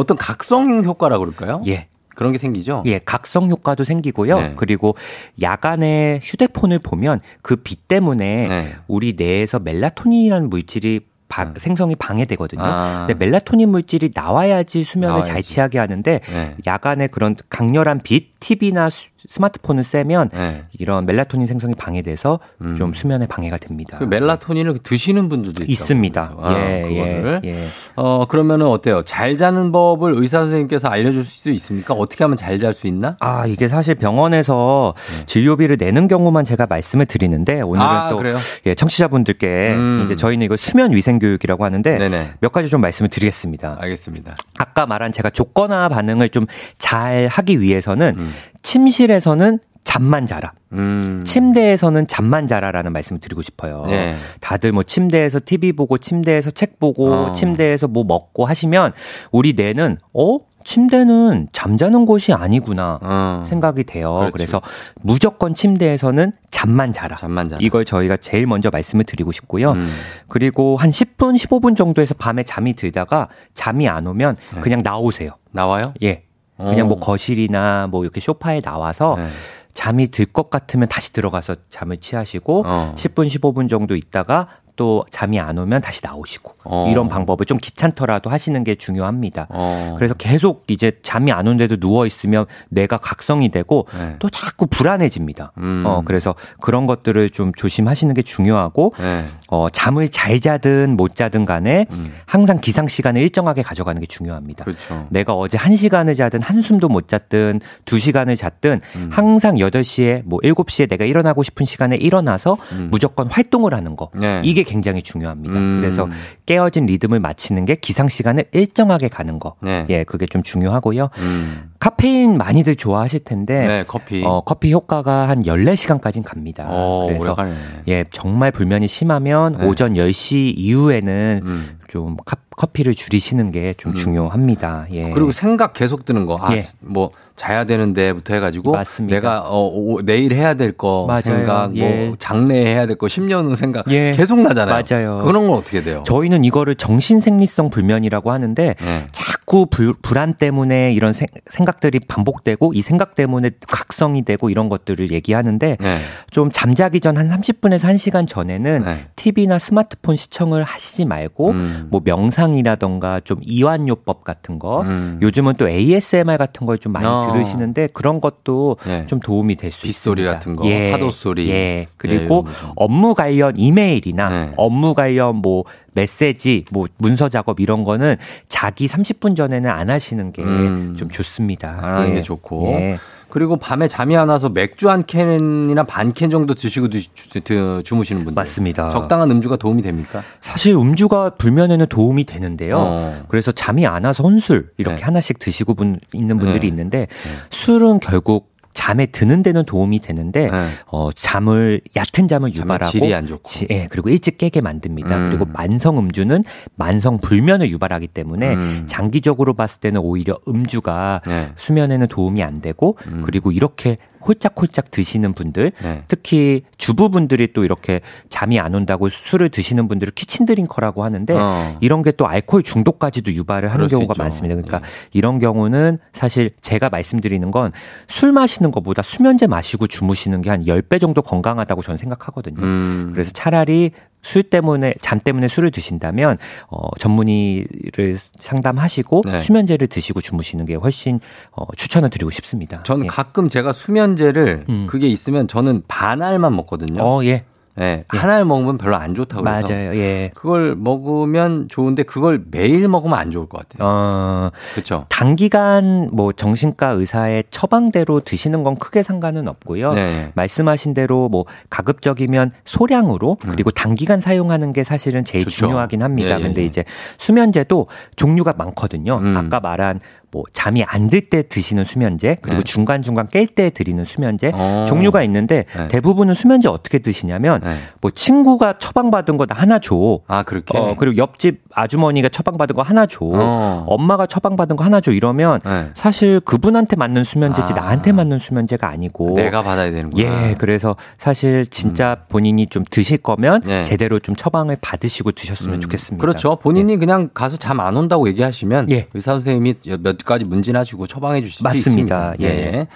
어떤 0.00 0.16
각성 0.16 0.82
효과라고 0.84 1.24
그럴까요? 1.24 1.62
예. 1.66 1.88
그런 2.14 2.30
게 2.30 2.38
생기죠? 2.38 2.84
예, 2.86 3.00
각성 3.00 3.50
효과도 3.50 3.82
생기고요. 3.82 4.38
네. 4.40 4.52
그리고 4.56 4.94
야간에 5.42 6.20
휴대폰을 6.22 6.78
보면 6.78 7.20
그 7.42 7.56
빛 7.56 7.88
때문에 7.88 8.46
네. 8.48 8.74
우리 8.86 9.14
뇌에서 9.16 9.58
멜라토닌이라는 9.58 10.48
물질이 10.48 11.00
바, 11.28 11.44
음. 11.44 11.54
생성이 11.56 11.94
방해되거든요. 11.96 12.62
아. 12.62 13.04
근데 13.06 13.24
멜라토닌 13.24 13.68
물질이 13.70 14.10
나와야지 14.14 14.84
수면을 14.84 15.08
나와야지. 15.14 15.30
잘 15.30 15.42
취하게 15.42 15.78
하는데 15.78 16.20
네. 16.20 16.54
야간에 16.66 17.06
그런 17.08 17.34
강렬한 17.48 18.00
빛, 18.02 18.38
TV나 18.40 18.90
수, 18.90 19.08
스마트폰을 19.26 19.84
쐬면 19.84 20.28
네. 20.34 20.64
이런 20.78 21.06
멜라토닌 21.06 21.46
생성이 21.46 21.74
방해돼서 21.74 22.40
음. 22.60 22.76
좀 22.76 22.92
수면에 22.92 23.26
방해가 23.26 23.56
됩니다. 23.56 23.96
그 23.98 24.04
멜라토닌을 24.04 24.78
드시는 24.82 25.30
분들도 25.30 25.64
있습니다. 25.66 26.34
아, 26.38 26.54
예, 26.54 26.84
예, 26.90 27.40
예. 27.42 27.64
어 27.96 28.26
그러면은 28.26 28.66
어때요? 28.66 29.02
잘 29.06 29.38
자는 29.38 29.72
법을 29.72 30.12
의사 30.14 30.40
선생님께서 30.40 30.88
알려줄 30.88 31.24
수도 31.24 31.50
있습니까? 31.50 31.94
어떻게 31.94 32.22
하면 32.24 32.36
잘 32.36 32.58
잘 32.60 32.74
수 32.74 32.86
있나? 32.86 33.16
아 33.20 33.46
이게 33.46 33.66
사실 33.66 33.94
병원에서 33.94 34.94
네. 35.20 35.26
진료비를 35.26 35.76
내는 35.78 36.06
경우만 36.06 36.44
제가 36.44 36.66
말씀을 36.66 37.06
드리는데 37.06 37.62
오늘은 37.62 37.86
아, 37.86 38.08
또 38.10 38.22
예, 38.66 38.74
청취자분들께 38.74 39.72
음. 39.74 40.02
이제 40.04 40.16
저희는 40.16 40.44
이거 40.44 40.56
수면 40.56 40.92
위생 40.92 41.13
교육이라고 41.18 41.64
하는데 41.64 41.98
네네. 41.98 42.34
몇 42.40 42.52
가지 42.52 42.68
좀 42.68 42.80
말씀을 42.80 43.08
드리겠습니다. 43.10 43.78
알겠습니다. 43.80 44.36
아까 44.58 44.86
말한 44.86 45.12
제가 45.12 45.30
조건화 45.30 45.88
반응을 45.88 46.28
좀 46.28 46.44
잘 46.78 47.28
하기 47.28 47.60
위해서는 47.60 48.14
음. 48.18 48.34
침실에서는 48.62 49.58
잠만 49.84 50.26
자라. 50.26 50.52
음. 50.72 51.22
침대에서는 51.24 52.06
잠만 52.06 52.46
자라라는 52.46 52.92
말씀을 52.92 53.20
드리고 53.20 53.42
싶어요. 53.42 53.84
네. 53.86 54.16
다들 54.40 54.72
뭐 54.72 54.82
침대에서 54.82 55.40
TV 55.44 55.72
보고 55.72 55.98
침대에서 55.98 56.50
책 56.50 56.78
보고 56.78 57.12
어. 57.12 57.32
침대에서 57.32 57.86
뭐 57.88 58.04
먹고 58.04 58.46
하시면 58.46 58.92
우리 59.30 59.52
뇌는 59.52 59.98
어 60.14 60.38
침대는 60.64 61.48
잠자는 61.52 62.06
곳이 62.06 62.32
아니구나 62.32 62.98
어. 63.02 63.44
생각이 63.46 63.84
돼요. 63.84 64.14
그렇지. 64.14 64.32
그래서 64.32 64.60
무조건 65.02 65.54
침대에서는 65.54 66.32
잠만 66.50 66.92
자라. 66.92 67.16
잠만 67.16 67.48
자라. 67.48 67.60
이걸 67.62 67.84
저희가 67.84 68.16
제일 68.16 68.46
먼저 68.46 68.70
말씀을 68.70 69.04
드리고 69.04 69.30
싶고요. 69.32 69.72
음. 69.72 69.88
그리고 70.28 70.76
한 70.76 70.90
10분, 70.90 71.36
15분 71.36 71.76
정도에서 71.76 72.14
밤에 72.14 72.42
잠이 72.42 72.74
들다가 72.74 73.28
잠이 73.54 73.88
안 73.88 74.06
오면 74.06 74.36
네. 74.54 74.60
그냥 74.60 74.80
나오세요. 74.82 75.30
나와요? 75.52 75.92
예. 76.02 76.24
그냥 76.56 76.86
뭐 76.88 76.96
어. 76.96 77.00
거실이나 77.00 77.88
뭐 77.90 78.04
이렇게 78.04 78.20
소파에 78.20 78.60
나와서 78.60 79.16
네. 79.18 79.28
잠이 79.74 80.12
들 80.12 80.24
것 80.26 80.50
같으면 80.50 80.88
다시 80.88 81.12
들어가서 81.12 81.56
잠을 81.68 81.96
취하시고 81.98 82.62
어. 82.64 82.94
10분 82.96 83.26
15분 83.28 83.68
정도 83.68 83.96
있다가 83.96 84.46
또 84.76 85.04
잠이 85.10 85.38
안 85.38 85.56
오면 85.56 85.82
다시 85.82 86.00
나오시고 86.02 86.54
어. 86.64 86.88
이런 86.90 87.08
방법을 87.08 87.46
좀 87.46 87.58
귀찮더라도 87.58 88.30
하시는 88.30 88.64
게 88.64 88.74
중요합니다. 88.74 89.46
어. 89.50 89.94
그래서 89.96 90.14
계속 90.14 90.64
이제 90.68 90.92
잠이 91.02 91.30
안 91.30 91.46
오는데도 91.46 91.76
누워 91.76 92.06
있으면 92.06 92.46
뇌가 92.70 92.96
각성이 92.96 93.50
되고 93.50 93.86
네. 93.96 94.16
또 94.18 94.28
자꾸 94.28 94.66
불안해집니다. 94.66 95.52
음. 95.58 95.84
어 95.86 96.02
그래서 96.04 96.34
그런 96.60 96.86
것들을 96.86 97.30
좀 97.30 97.52
조심하시는 97.54 98.12
게 98.14 98.22
중요하고 98.22 98.94
네. 98.98 99.24
어 99.48 99.68
잠을 99.70 100.08
잘 100.08 100.40
자든 100.40 100.96
못 100.96 101.14
자든 101.14 101.44
간에 101.44 101.86
음. 101.92 102.12
항상 102.26 102.58
기상 102.60 102.88
시간을 102.88 103.22
일정하게 103.22 103.62
가져가는 103.62 104.00
게 104.00 104.06
중요합니다. 104.06 104.64
그렇죠. 104.64 105.06
내가 105.10 105.34
어제 105.34 105.56
1시간을 105.56 106.16
자든 106.16 106.42
한숨도 106.42 106.88
못 106.88 107.08
잤든 107.08 107.60
2시간을 107.84 108.36
잤든 108.36 108.80
음. 108.96 109.10
항상 109.12 109.54
8시에 109.56 110.22
뭐 110.24 110.40
7시에 110.40 110.88
내가 110.88 111.04
일어나고 111.04 111.42
싶은 111.44 111.64
시간에 111.64 111.96
일어나서 111.96 112.56
음. 112.72 112.88
무조건 112.90 113.28
활동을 113.28 113.74
하는 113.74 113.94
거. 113.94 114.10
네. 114.14 114.42
이게 114.44 114.63
굉장히 114.64 115.02
중요합니다. 115.02 115.58
음. 115.58 115.80
그래서 115.80 116.08
깨어진 116.46 116.86
리듬을 116.86 117.20
맞추는 117.20 117.64
게 117.64 117.74
기상 117.76 118.08
시간을 118.08 118.46
일정하게 118.52 119.08
가는 119.08 119.38
거. 119.38 119.54
네. 119.60 119.86
예, 119.90 120.04
그게 120.04 120.26
좀 120.26 120.42
중요하고요. 120.42 121.10
음. 121.18 121.70
카페인 121.78 122.38
많이들 122.38 122.76
좋아하실 122.76 123.20
텐데 123.24 123.66
네, 123.66 123.84
커피. 123.86 124.22
어, 124.24 124.42
커피 124.44 124.72
효과가 124.72 125.28
한 125.28 125.42
14시간까지는 125.42 126.24
갑니다. 126.24 126.68
오, 126.70 127.06
그래서 127.08 127.24
오래가네. 127.24 127.54
예, 127.88 128.04
정말 128.10 128.50
불면이 128.50 128.88
심하면 128.88 129.58
네. 129.58 129.66
오전 129.66 129.94
10시 129.94 130.54
이후에는 130.56 131.40
음. 131.44 131.78
좀 131.88 132.16
커피를 132.56 132.94
줄이시는 132.94 133.52
게좀 133.52 133.92
음. 133.92 133.94
중요합니다. 133.94 134.86
예. 134.92 135.10
그리고 135.10 135.32
생각 135.32 135.72
계속 135.74 136.04
드는 136.04 136.26
거. 136.26 136.38
아, 136.40 136.54
예. 136.54 136.62
뭐 136.80 137.10
자야 137.36 137.64
되는데부터 137.64 138.34
해가지고 138.34 138.72
맞습니다. 138.72 139.16
내가 139.16 139.40
어, 139.40 139.66
오, 139.66 140.00
내일 140.02 140.32
해야 140.34 140.54
될 140.54 140.72
거 140.72 141.06
생각, 141.24 141.72
뭐 141.72 141.84
예. 141.84 142.06
뭐 142.06 142.16
장래 142.18 142.64
해야 142.64 142.86
될 142.86 142.96
거, 142.96 143.06
10년 143.06 143.46
후 143.46 143.56
생각 143.56 143.90
예. 143.90 144.12
계속 144.12 144.40
나잖아요. 144.40 144.82
맞아요. 144.88 145.22
그런 145.24 145.48
건 145.48 145.58
어떻게 145.58 145.82
돼요? 145.82 146.02
저희는 146.06 146.44
이거를 146.44 146.74
정신생리성 146.76 147.70
불면이라고 147.70 148.30
하는데 148.32 148.74
네. 148.78 149.06
자꾸 149.44 149.66
불, 149.66 149.92
불안 150.00 150.34
때문에 150.34 150.92
이런 150.92 151.12
생, 151.12 151.26
각들이 151.66 152.00
반복되고 152.00 152.72
이 152.74 152.80
생각 152.80 153.14
때문에 153.14 153.50
각성이 153.68 154.22
되고 154.22 154.48
이런 154.48 154.68
것들을 154.70 155.12
얘기하는데 155.12 155.76
네. 155.78 155.98
좀 156.30 156.50
잠자기 156.50 157.00
전 157.00 157.14
한 157.14 157.28
30분에서 157.28 157.94
1시간 157.94 158.26
전에는 158.26 158.82
네. 158.84 159.06
TV나 159.14 159.60
스마트폰 159.60 160.16
시청을 160.16 160.64
하시지 160.64 161.04
말고 161.04 161.50
음. 161.50 161.86
뭐 161.90 162.00
명상이라던가 162.04 163.20
좀 163.20 163.38
이완요법 163.42 164.24
같은 164.24 164.58
거 164.58 164.82
음. 164.82 165.20
요즘은 165.22 165.54
또 165.58 165.68
ASMR 165.68 166.36
같은 166.38 166.66
걸 166.66 166.74
좀 166.74 166.90
많이 166.92 167.06
어. 167.06 167.30
들으시는데 167.32 167.86
그런 167.92 168.20
것도 168.20 168.78
네. 168.84 169.06
좀 169.06 169.20
도움이 169.20 169.54
될 169.54 169.70
수 169.70 169.86
있습니다. 169.86 169.86
빗소리 169.86 170.24
같은 170.24 170.56
거, 170.56 170.66
예. 170.68 170.90
파도 170.90 171.10
소리. 171.10 171.48
예. 171.50 171.86
그리고 171.96 172.44
예, 172.48 172.52
업무 172.74 173.14
관련 173.14 173.54
이메일이나 173.56 174.28
네. 174.28 174.52
업무 174.56 174.92
관련 174.94 175.36
뭐 175.36 175.62
메시지, 175.94 176.64
뭐 176.70 176.86
문서 176.98 177.28
작업 177.28 177.60
이런 177.60 177.84
거는 177.84 178.16
자기 178.48 178.86
30분 178.86 179.36
전에는 179.36 179.70
안 179.70 179.90
하시는 179.90 180.32
게좀 180.32 180.48
음. 180.48 180.96
좋습니다. 181.10 181.78
안 181.82 181.84
하는 181.84 182.10
예. 182.10 182.14
게 182.14 182.22
좋고. 182.22 182.66
예. 182.72 182.98
그리고 183.30 183.56
밤에 183.56 183.88
잠이 183.88 184.16
안 184.16 184.28
와서 184.28 184.48
맥주 184.48 184.88
한 184.88 185.04
캔이나 185.04 185.82
반 185.82 186.12
캔 186.12 186.30
정도 186.30 186.54
드시고 186.54 186.86
드, 186.88 187.82
주, 187.82 187.94
무시는 187.96 188.24
분들 188.24 188.40
맞습니다. 188.40 188.90
적당한 188.90 189.28
음주가 189.32 189.56
도움이 189.56 189.82
됩니까? 189.82 190.22
사실 190.40 190.76
음주가 190.76 191.30
불면에는 191.30 191.86
도움이 191.86 192.24
되는데요. 192.24 192.76
어. 192.78 193.22
그래서 193.26 193.50
잠이 193.50 193.84
안 193.86 194.04
와서 194.04 194.22
혼술 194.22 194.70
이렇게 194.76 194.98
네. 194.98 195.02
하나씩 195.02 195.40
드시고 195.40 195.74
분, 195.74 195.98
있는 196.12 196.38
분들이 196.38 196.60
네. 196.60 196.66
있는데 196.68 196.98
네. 197.08 197.30
술은 197.50 197.98
결국 197.98 198.53
잠에 198.74 199.06
드는 199.06 199.42
데는 199.42 199.64
도움이 199.64 200.00
되는데 200.00 200.50
네. 200.50 200.68
어 200.86 201.10
잠을 201.12 201.80
얕은 201.96 202.28
잠을 202.28 202.54
유발하고 202.54 202.90
질이 202.90 203.14
안 203.14 203.26
좋고 203.26 203.48
지, 203.48 203.66
예, 203.70 203.86
그리고 203.88 204.10
일찍 204.10 204.36
깨게 204.36 204.60
만듭니다. 204.60 205.16
음. 205.16 205.30
그리고 205.30 205.46
만성 205.46 205.96
음주는 205.96 206.44
만성 206.74 207.18
불면을 207.18 207.70
유발하기 207.70 208.08
때문에 208.08 208.54
음. 208.54 208.84
장기적으로 208.86 209.54
봤을 209.54 209.80
때는 209.80 210.00
오히려 210.00 210.38
음주가 210.46 211.22
네. 211.26 211.52
수면에는 211.56 212.08
도움이 212.08 212.42
안 212.42 212.60
되고 212.60 212.98
음. 213.06 213.22
그리고 213.24 213.52
이렇게 213.52 213.96
홀짝홀짝 214.26 214.90
드시는 214.90 215.34
분들, 215.34 215.72
네. 215.82 216.04
특히 216.08 216.62
주부분들이 216.78 217.52
또 217.52 217.64
이렇게 217.64 218.00
잠이 218.28 218.58
안 218.58 218.74
온다고 218.74 219.08
술을 219.08 219.50
드시는 219.50 219.88
분들을 219.88 220.12
키친 220.14 220.46
드링커라고 220.46 221.04
하는데 221.04 221.34
어. 221.36 221.76
이런 221.80 222.02
게 222.02 222.14
또 222.16 222.28
알코올 222.28 222.62
중독까지도 222.62 223.32
유발을 223.32 223.72
하는 223.72 223.88
경우가 223.88 224.14
많습니다. 224.16 224.54
그러니까 224.54 224.78
네. 224.78 224.86
이런 225.12 225.38
경우는 225.40 225.98
사실 226.12 226.50
제가 226.60 226.88
말씀드리는 226.90 227.50
건 227.50 227.72
술 228.08 228.32
마시는 228.32 228.70
것보다 228.70 229.02
수면제 229.02 229.46
마시고 229.46 229.86
주무시는 229.88 230.40
게 230.42 230.50
한 230.50 230.62
10배 230.64 231.00
정도 231.00 231.20
건강하다고 231.22 231.82
저는 231.82 231.98
생각하거든요. 231.98 232.62
음. 232.62 233.10
그래서 233.12 233.30
차라리 233.32 233.90
술 234.24 234.42
때문에 234.42 234.94
잠 235.00 235.20
때문에 235.20 235.46
술을 235.48 235.70
드신다면 235.70 236.38
어 236.68 236.88
전문의를 236.98 238.18
상담하시고 238.36 239.22
네. 239.26 239.38
수면제를 239.38 239.86
드시고 239.86 240.20
주무시는 240.20 240.64
게 240.64 240.74
훨씬 240.74 241.20
어 241.52 241.64
추천을 241.76 242.10
드리고 242.10 242.30
싶습니다. 242.30 242.82
저는 242.82 243.04
예. 243.04 243.08
가끔 243.08 243.48
제가 243.48 243.72
수면제를 243.72 244.64
음. 244.68 244.86
그게 244.88 245.06
있으면 245.06 245.46
저는 245.46 245.82
반알만 245.86 246.56
먹거든요. 246.56 247.02
어, 247.02 247.24
예. 247.24 247.44
예, 247.80 248.04
예. 248.12 248.18
하나를 248.18 248.44
먹으면 248.44 248.78
별로 248.78 248.96
안 248.96 249.14
좋다고 249.14 249.42
그래서 249.42 249.72
맞아요. 249.72 249.94
예. 249.96 250.30
그걸 250.34 250.76
먹으면 250.76 251.68
좋은데 251.68 252.04
그걸 252.04 252.42
매일 252.50 252.86
먹으면 252.88 253.18
안 253.18 253.30
좋을 253.32 253.48
것 253.48 253.68
같아요. 253.68 253.88
어, 253.88 254.50
그렇죠. 254.72 255.06
단기간 255.08 256.10
뭐 256.12 256.32
정신과 256.32 256.90
의사의 256.90 257.44
처방대로 257.50 258.20
드시는 258.20 258.62
건 258.62 258.76
크게 258.76 259.02
상관은 259.02 259.48
없고요. 259.48 259.92
네. 259.92 260.30
말씀하신 260.34 260.94
대로 260.94 261.28
뭐 261.28 261.46
가급적이면 261.68 262.52
소량으로 262.64 263.38
음. 263.44 263.50
그리고 263.50 263.70
단기간 263.70 264.20
사용하는 264.20 264.72
게 264.72 264.84
사실은 264.84 265.24
제일 265.24 265.44
좋죠. 265.44 265.66
중요하긴 265.66 266.02
합니다. 266.02 266.36
예, 266.36 266.38
예 266.38 266.42
근데 266.42 266.62
예. 266.62 266.66
이제 266.66 266.84
수면제도 267.18 267.88
종류가 268.14 268.54
많거든요. 268.56 269.18
음. 269.18 269.36
아까 269.36 269.58
말한 269.58 270.00
뭐 270.34 270.42
잠이 270.52 270.82
안 270.82 271.08
들 271.08 271.28
때 271.30 271.42
드시는 271.46 271.84
수면제 271.84 272.38
그리고 272.42 272.58
네. 272.58 272.64
중간 272.64 273.00
중간 273.00 273.28
깰 273.28 273.54
때 273.54 273.70
드리는 273.70 274.04
수면제 274.04 274.50
어. 274.52 274.84
종류가 274.88 275.22
있는데 275.22 275.64
네. 275.76 275.86
대부분은 275.88 276.34
수면제 276.34 276.66
어떻게 276.68 276.98
드시냐면 276.98 277.60
네. 277.62 277.76
뭐 278.00 278.10
친구가 278.10 278.78
처방받은 278.78 279.36
거 279.36 279.46
하나 279.50 279.78
줘. 279.78 280.18
아 280.26 280.42
그렇게. 280.42 280.76
어, 280.76 280.96
그리고 280.98 281.16
옆집 281.18 281.60
아주머니가 281.72 282.30
처방받은 282.30 282.74
거 282.74 282.82
하나 282.82 283.06
줘. 283.06 283.18
어. 283.22 283.84
엄마가 283.86 284.26
처방받은 284.26 284.74
거 284.74 284.82
하나 284.82 285.00
줘 285.00 285.12
이러면 285.12 285.60
네. 285.64 285.90
사실 285.94 286.40
그분한테 286.40 286.96
맞는 286.96 287.22
수면제지 287.22 287.72
아. 287.72 287.76
나한테 287.76 288.10
맞는 288.10 288.40
수면제가 288.40 288.88
아니고 288.88 289.34
내가 289.36 289.62
받아야 289.62 289.92
되는구나. 289.92 290.50
예, 290.50 290.54
그래서 290.58 290.96
사실 291.16 291.64
진짜 291.66 292.16
음. 292.18 292.24
본인이 292.28 292.66
좀 292.66 292.82
드실 292.90 293.18
거면 293.18 293.60
네. 293.64 293.84
제대로 293.84 294.18
좀 294.18 294.34
처방을 294.34 294.78
받으시고 294.80 295.30
드셨으면 295.32 295.76
음. 295.76 295.80
좋겠습니다. 295.80 296.20
그렇죠. 296.20 296.56
본인이 296.56 296.94
예. 296.94 296.96
그냥 296.96 297.30
가서 297.32 297.56
잠 297.56 297.78
안 297.78 297.96
온다고 297.96 298.26
얘기하시면 298.28 298.90
예. 298.90 299.06
의사 299.14 299.32
선생님이 299.32 299.74
몇 300.00 300.16
가지 300.24 300.44
문진하시고 300.44 301.06
처방해 301.06 301.42
주실 301.42 301.62
맞습니다. 301.64 301.82
수 301.82 301.88
있습니다. 301.90 302.34
예. 302.42 302.46
예. 302.46 302.86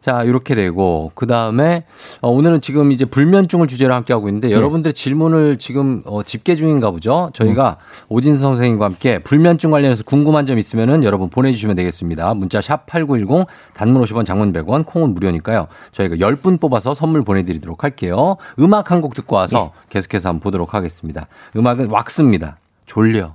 자, 0.00 0.22
이렇게 0.22 0.54
되고 0.54 1.10
그다음에 1.16 1.82
어, 2.20 2.30
오늘은 2.30 2.60
지금 2.60 2.92
이제 2.92 3.04
불면증을 3.04 3.66
주제로 3.66 3.92
함께 3.92 4.12
하고 4.12 4.28
있는데 4.28 4.46
네. 4.46 4.54
여러분들의 4.54 4.94
질문을 4.94 5.58
지금 5.58 6.02
어, 6.04 6.22
집계 6.22 6.54
중인가 6.54 6.92
보죠. 6.92 7.30
저희가 7.34 7.78
음. 7.80 8.04
오진수 8.10 8.38
선생님과 8.38 8.84
함께 8.84 9.18
불면증 9.18 9.72
관련해서 9.72 10.04
궁금한 10.04 10.46
점 10.46 10.58
있으면은 10.58 11.02
여러분 11.02 11.28
보내 11.28 11.50
주시면 11.50 11.74
되겠습니다. 11.74 12.34
문자 12.34 12.60
샵 12.60 12.86
8910 12.86 13.48
단문 13.74 14.00
50원 14.02 14.24
장문 14.24 14.52
100원 14.52 14.86
콩은 14.86 15.12
무료니까요. 15.12 15.66
저희가 15.90 16.14
10분 16.16 16.60
뽑아서 16.60 16.94
선물 16.94 17.24
보내 17.24 17.42
드리도록 17.44 17.82
할게요. 17.82 18.36
음악 18.60 18.92
한 18.92 19.00
곡 19.00 19.14
듣고 19.14 19.34
와서 19.36 19.72
네. 19.74 19.86
계속해서 19.88 20.28
한번 20.28 20.40
보도록 20.40 20.72
하겠습니다. 20.72 21.26
음악은 21.56 21.90
왁스입니다. 21.90 22.58
졸려. 22.86 23.34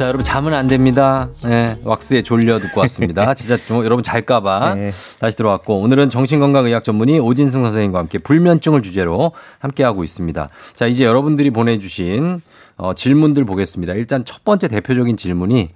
자, 0.00 0.06
여러분 0.06 0.24
잠은 0.24 0.54
안 0.54 0.66
됩니다. 0.66 1.28
네, 1.44 1.78
왁스에 1.84 2.22
졸려 2.22 2.58
듣고 2.58 2.80
왔습니다. 2.80 3.34
진짜 3.36 3.58
좀 3.58 3.84
여러분 3.84 4.02
잘까봐 4.02 4.74
네. 4.74 4.92
다시 5.18 5.36
들어왔고 5.36 5.78
오늘은 5.78 6.08
정신건강의학 6.08 6.84
전문의 6.84 7.20
오진승 7.20 7.62
선생님과 7.62 7.98
함께 7.98 8.16
불면증을 8.16 8.80
주제로 8.80 9.32
함께하고 9.58 10.02
있습니다. 10.02 10.48
자, 10.74 10.86
이제 10.86 11.04
여러분들이 11.04 11.50
보내주신 11.50 12.40
어, 12.78 12.94
질문들 12.94 13.44
보겠습니다. 13.44 13.92
일단 13.92 14.24
첫 14.24 14.42
번째 14.42 14.68
대표적인 14.68 15.18
질문이 15.18 15.68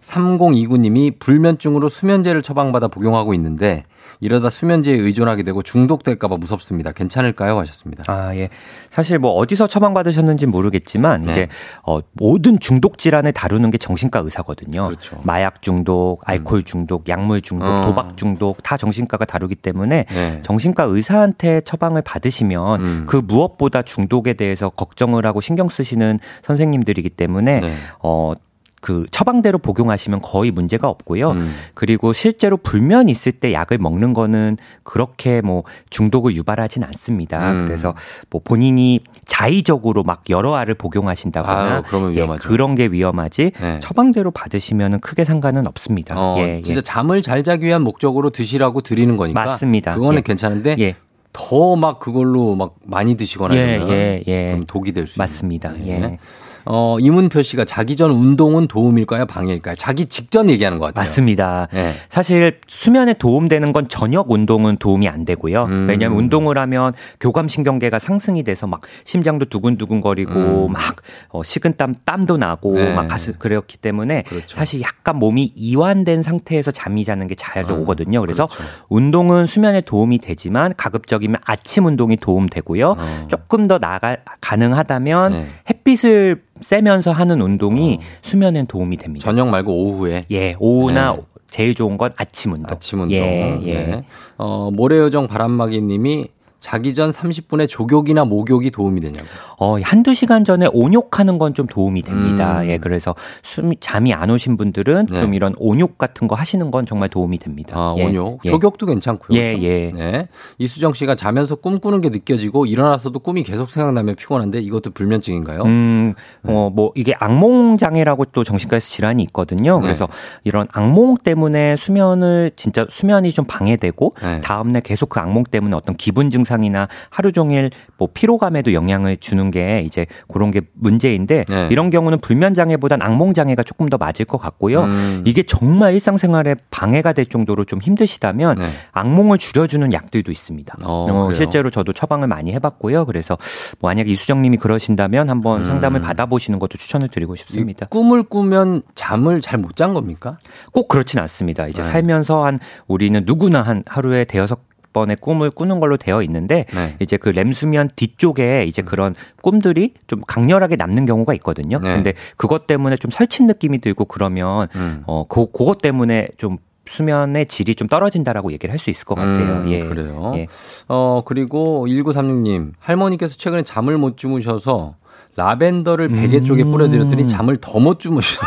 3029님이 0.00 1.18
불면증으로 1.18 1.88
수면제를 1.88 2.42
처방받아 2.42 2.88
복용하고 2.88 3.34
있는데 3.34 3.84
이러다 4.20 4.50
수면제에 4.50 4.96
의존하게 4.96 5.42
되고 5.42 5.62
중독될까봐 5.62 6.36
무섭습니다. 6.36 6.92
괜찮을까요? 6.92 7.58
하셨습니다. 7.58 8.04
아, 8.06 8.34
예. 8.36 8.50
사실 8.90 9.18
뭐 9.18 9.32
어디서 9.32 9.66
처방받으셨는지 9.66 10.46
모르겠지만 10.46 11.22
네. 11.22 11.30
이제 11.30 11.48
어, 11.82 12.00
모든 12.12 12.58
중독 12.58 12.98
질환을 12.98 13.32
다루는 13.32 13.70
게 13.70 13.78
정신과 13.78 14.20
의사거든요. 14.20 14.88
그렇죠. 14.88 15.20
마약 15.24 15.62
중독, 15.62 16.20
알코올 16.24 16.62
중독, 16.64 17.08
약물 17.08 17.40
중독, 17.40 17.66
어. 17.66 17.86
도박 17.86 18.16
중독 18.16 18.62
다 18.62 18.76
정신과가 18.76 19.24
다루기 19.24 19.54
때문에 19.54 20.04
네. 20.08 20.42
정신과 20.42 20.84
의사한테 20.84 21.62
처방을 21.62 22.02
받으시면 22.02 22.80
음. 22.80 23.06
그 23.06 23.16
무엇보다 23.16 23.82
중독에 23.82 24.34
대해서 24.34 24.68
걱정을 24.68 25.24
하고 25.24 25.40
신경 25.40 25.68
쓰시는 25.68 26.18
선생님들이기 26.42 27.10
때문에 27.10 27.60
네. 27.60 27.72
어 28.02 28.34
그 28.80 29.04
처방대로 29.10 29.58
복용하시면 29.58 30.22
거의 30.22 30.50
문제가 30.50 30.88
없고요. 30.88 31.32
음. 31.32 31.54
그리고 31.74 32.12
실제로 32.14 32.56
불면 32.56 33.08
있을 33.10 33.32
때 33.32 33.52
약을 33.52 33.76
먹는 33.78 34.14
거는 34.14 34.56
그렇게 34.82 35.42
뭐 35.42 35.64
중독을 35.90 36.34
유발하진 36.34 36.82
않습니다. 36.84 37.52
음. 37.52 37.66
그래서 37.66 37.94
뭐 38.30 38.40
본인이 38.42 39.00
자의적으로 39.26 40.02
막 40.02 40.22
여러 40.30 40.54
알을 40.54 40.74
복용하신다거나 40.74 41.74
아유, 41.74 41.82
그러면 41.86 42.14
예, 42.16 42.26
그런 42.40 42.74
게 42.74 42.86
위험하지 42.86 43.52
네. 43.60 43.80
처방대로 43.80 44.30
받으시면은 44.30 45.00
크게 45.00 45.24
상관은 45.24 45.66
없습니다. 45.66 46.14
어, 46.18 46.36
예, 46.38 46.62
진짜 46.62 46.78
예. 46.78 46.82
잠을 46.82 47.20
잘 47.20 47.42
자기 47.42 47.66
위한 47.66 47.82
목적으로 47.82 48.30
드시라고 48.30 48.80
드리는 48.80 49.16
거니까 49.16 49.44
맞습니다. 49.44 49.94
그거는 49.94 50.18
예. 50.18 50.22
괜찮은데 50.22 50.76
예. 50.78 50.96
더막 51.32 52.00
그걸로 52.00 52.56
막 52.56 52.76
많이 52.84 53.16
드시거나 53.16 53.54
예, 53.56 53.76
이러면 53.76 53.90
예, 53.90 54.22
예. 54.26 54.60
독이 54.66 54.92
될 54.92 55.06
수 55.06 55.22
있습니다. 55.22 55.68
맞습니다. 55.68 55.86
예. 55.86 56.18
어, 56.64 56.96
이문표 57.00 57.42
씨가 57.42 57.64
자기 57.64 57.96
전 57.96 58.10
운동은 58.10 58.68
도움일까요? 58.68 59.26
방해일까요? 59.26 59.74
자기 59.76 60.06
직전 60.06 60.48
얘기하는 60.48 60.78
것 60.78 60.86
같아요. 60.86 61.00
맞습니다. 61.00 61.66
네. 61.72 61.94
사실 62.08 62.60
수면에 62.68 63.14
도움되는 63.14 63.72
건 63.72 63.88
저녁 63.88 64.30
운동은 64.30 64.76
도움이 64.76 65.08
안 65.08 65.24
되고요. 65.24 65.64
음. 65.64 65.86
왜냐하면 65.88 66.18
운동을 66.18 66.56
하면 66.58 66.92
교감신경계가 67.20 67.98
상승이 67.98 68.42
돼서 68.44 68.66
막 68.68 68.80
심장도 69.04 69.46
두근두근거리고 69.46 70.66
음. 70.68 70.72
막 70.72 70.82
어, 71.30 71.42
식은땀 71.42 71.94
땀도 72.04 72.36
나고 72.36 72.74
네. 72.74 72.94
막 72.94 73.08
가슴 73.08 73.34
그렇기 73.38 73.78
때문에 73.78 74.22
그렇죠. 74.28 74.54
사실 74.56 74.80
약간 74.82 75.16
몸이 75.16 75.52
이완된 75.56 76.22
상태에서 76.22 76.70
잠이 76.70 77.04
자는 77.04 77.26
게 77.26 77.34
잘 77.40 77.64
오거든요. 77.70 78.20
그래서 78.20 78.46
그렇죠. 78.46 78.64
운동은 78.90 79.46
수면에 79.46 79.80
도움이 79.80 80.18
되지만 80.18 80.74
가급적이면 80.76 81.40
아침 81.44 81.86
운동이 81.86 82.18
도움되고요. 82.18 82.96
어. 82.98 83.26
조금 83.28 83.66
더 83.66 83.78
나가 83.78 84.18
가능하다면 84.42 85.32
네. 85.32 85.46
햇빛을 85.70 86.42
쐬면서 86.62 87.12
하는 87.12 87.40
운동이 87.40 87.98
어. 88.00 88.04
수면엔 88.22 88.66
도움이 88.66 88.96
됩니다. 88.96 89.24
저녁 89.24 89.48
말고 89.48 89.72
오후에? 89.72 90.26
예, 90.30 90.54
오후나 90.58 91.12
네. 91.12 91.22
제일 91.48 91.74
좋은 91.74 91.98
건 91.98 92.12
아침 92.16 92.52
운동. 92.52 92.70
아침 92.70 93.00
운동. 93.00 93.16
예, 93.16 93.60
예. 93.64 93.74
네. 93.80 94.04
어, 94.38 94.70
모래요정 94.72 95.26
바람막이 95.26 95.80
님이 95.82 96.28
자기 96.60 96.94
전 96.94 97.10
30분에 97.10 97.68
조욕이나 97.68 98.24
목욕이 98.24 98.70
도움이 98.70 99.00
되냐고. 99.00 99.26
어, 99.58 99.78
한두 99.82 100.14
시간 100.14 100.44
전에 100.44 100.66
온욕하는 100.72 101.36
건 101.38 101.50
좀 101.54 101.66
도움이 101.66 102.02
됩니다. 102.02 102.60
음. 102.60 102.68
예, 102.68 102.78
그래서 102.78 103.14
숨, 103.42 103.72
잠이 103.80 104.12
안 104.14 104.30
오신 104.30 104.56
분들은 104.56 105.06
네. 105.10 105.20
좀 105.20 105.34
이런 105.34 105.54
온욕 105.58 105.98
같은 105.98 106.28
거 106.28 106.34
하시는 106.36 106.70
건 106.70 106.86
정말 106.86 107.08
도움이 107.08 107.38
됩니다. 107.38 107.76
아, 107.76 107.94
예. 107.98 108.04
온욕. 108.04 108.40
예. 108.44 108.50
조욕도 108.50 108.86
괜찮고요. 108.86 109.38
예, 109.38 109.48
그렇죠? 109.56 109.64
예. 109.64 109.92
네. 109.94 110.28
이수정 110.58 110.92
씨가 110.92 111.16
자면서 111.16 111.56
꿈꾸는 111.56 112.00
게 112.00 112.08
느껴지고 112.08 112.66
일어나서도 112.66 113.18
꿈이 113.18 113.42
계속 113.42 113.68
생각나면 113.68 114.14
피곤한데 114.16 114.60
이것도 114.60 114.90
불면증인가요? 114.92 115.62
음, 115.62 116.14
네. 116.42 116.52
어, 116.52 116.70
뭐 116.70 116.92
이게 116.94 117.14
악몽 117.18 117.76
장애라고 117.76 118.26
또 118.26 118.44
정신과에서 118.44 118.88
질환이 118.88 119.22
있거든요. 119.24 119.78
네. 119.80 119.86
그래서 119.86 120.08
이런 120.44 120.68
악몽 120.72 121.16
때문에 121.16 121.76
수면을 121.76 122.52
진짜 122.56 122.86
수면이 122.88 123.32
좀 123.32 123.44
방해되고 123.46 124.14
네. 124.22 124.40
다음날 124.40 124.82
계속 124.82 125.08
그 125.08 125.20
악몽 125.20 125.44
때문에 125.44 125.74
어떤 125.76 125.96
기분 125.96 126.30
증상 126.30 126.49
증상이나 126.50 126.88
하루 127.10 127.30
종일 127.32 127.70
뭐 127.96 128.08
피로감에도 128.12 128.72
영향을 128.72 129.16
주는 129.16 129.50
게 129.50 129.82
이제 129.82 130.06
그런 130.28 130.50
게 130.50 130.62
문제인데 130.74 131.44
네. 131.48 131.68
이런 131.70 131.90
경우는 131.90 132.18
불면 132.18 132.54
장애보단 132.54 133.00
악몽 133.02 133.32
장애가 133.32 133.62
조금 133.62 133.88
더 133.88 133.96
맞을 133.96 134.24
것 134.24 134.38
같고요. 134.38 134.84
음. 134.84 135.22
이게 135.24 135.42
정말 135.44 135.94
일상생활에 135.94 136.56
방해가 136.70 137.12
될 137.12 137.26
정도로 137.26 137.64
좀 137.64 137.80
힘드시다면 137.80 138.58
네. 138.58 138.70
악몽을 138.92 139.38
줄여주는 139.38 139.92
약들도 139.92 140.32
있습니다. 140.32 140.76
어, 140.82 141.06
어, 141.10 141.34
실제로 141.34 141.70
저도 141.70 141.92
처방을 141.92 142.26
많이 142.28 142.52
해봤고요. 142.52 143.06
그래서 143.06 143.38
뭐 143.78 143.90
만약에 143.90 144.10
이수정님이 144.10 144.56
그러신다면 144.58 145.30
한번 145.30 145.60
음. 145.60 145.64
상담을 145.64 146.00
받아보시는 146.00 146.58
것도 146.58 146.76
추천을 146.78 147.08
드리고 147.08 147.36
싶습니다. 147.36 147.86
꿈을 147.86 148.24
꾸면 148.24 148.82
잠을 148.94 149.40
잘 149.40 149.60
못 149.60 149.70
잔 149.76 149.94
겁니까? 149.94 150.32
꼭 150.72 150.88
그렇진 150.88 151.20
않습니다. 151.20 151.66
이제 151.68 151.82
네. 151.82 151.88
살면서 151.88 152.44
한 152.44 152.58
우리는 152.88 153.22
누구나 153.24 153.62
한 153.62 153.82
하루에 153.86 154.24
대여섯 154.24 154.58
번의 154.92 155.16
꿈을 155.20 155.50
꾸는 155.50 155.80
걸로 155.80 155.96
되어 155.96 156.22
있는데 156.22 156.66
네. 156.74 156.96
이제 157.00 157.16
그 157.16 157.28
램수면 157.28 157.90
뒤쪽에 157.96 158.64
이제 158.64 158.82
그런 158.82 159.14
꿈들이 159.42 159.94
좀 160.06 160.20
강렬하게 160.26 160.76
남는 160.76 161.06
경우가 161.06 161.34
있거든요. 161.34 161.78
네. 161.78 161.94
근데 161.94 162.14
그것 162.36 162.66
때문에 162.66 162.96
좀 162.96 163.10
설친 163.10 163.46
느낌이 163.46 163.78
들고 163.78 164.06
그러면 164.06 164.68
음. 164.74 165.02
어 165.06 165.24
그, 165.28 165.46
그것 165.52 165.78
때문에 165.78 166.28
좀 166.38 166.58
수면의 166.86 167.46
질이 167.46 167.74
좀 167.76 167.86
떨어진다라고 167.86 168.50
얘기를 168.52 168.72
할 168.72 168.78
수 168.80 168.90
있을 168.90 169.04
것 169.04 169.14
같아요. 169.14 169.62
음, 169.62 169.70
예. 169.70 169.84
그래요. 169.84 170.32
예. 170.34 170.46
어, 170.88 171.22
그리고 171.24 171.86
1936님, 171.86 172.72
할머니께서 172.80 173.36
최근에 173.36 173.62
잠을 173.62 173.96
못 173.98 174.16
주무셔서 174.16 174.96
라벤더를 175.36 176.08
베개 176.08 176.38
음. 176.38 176.44
쪽에 176.44 176.64
뿌려드렸더니 176.64 177.28
잠을 177.28 177.58
더 177.58 177.78
못 177.78 178.00
주무셔. 178.00 178.40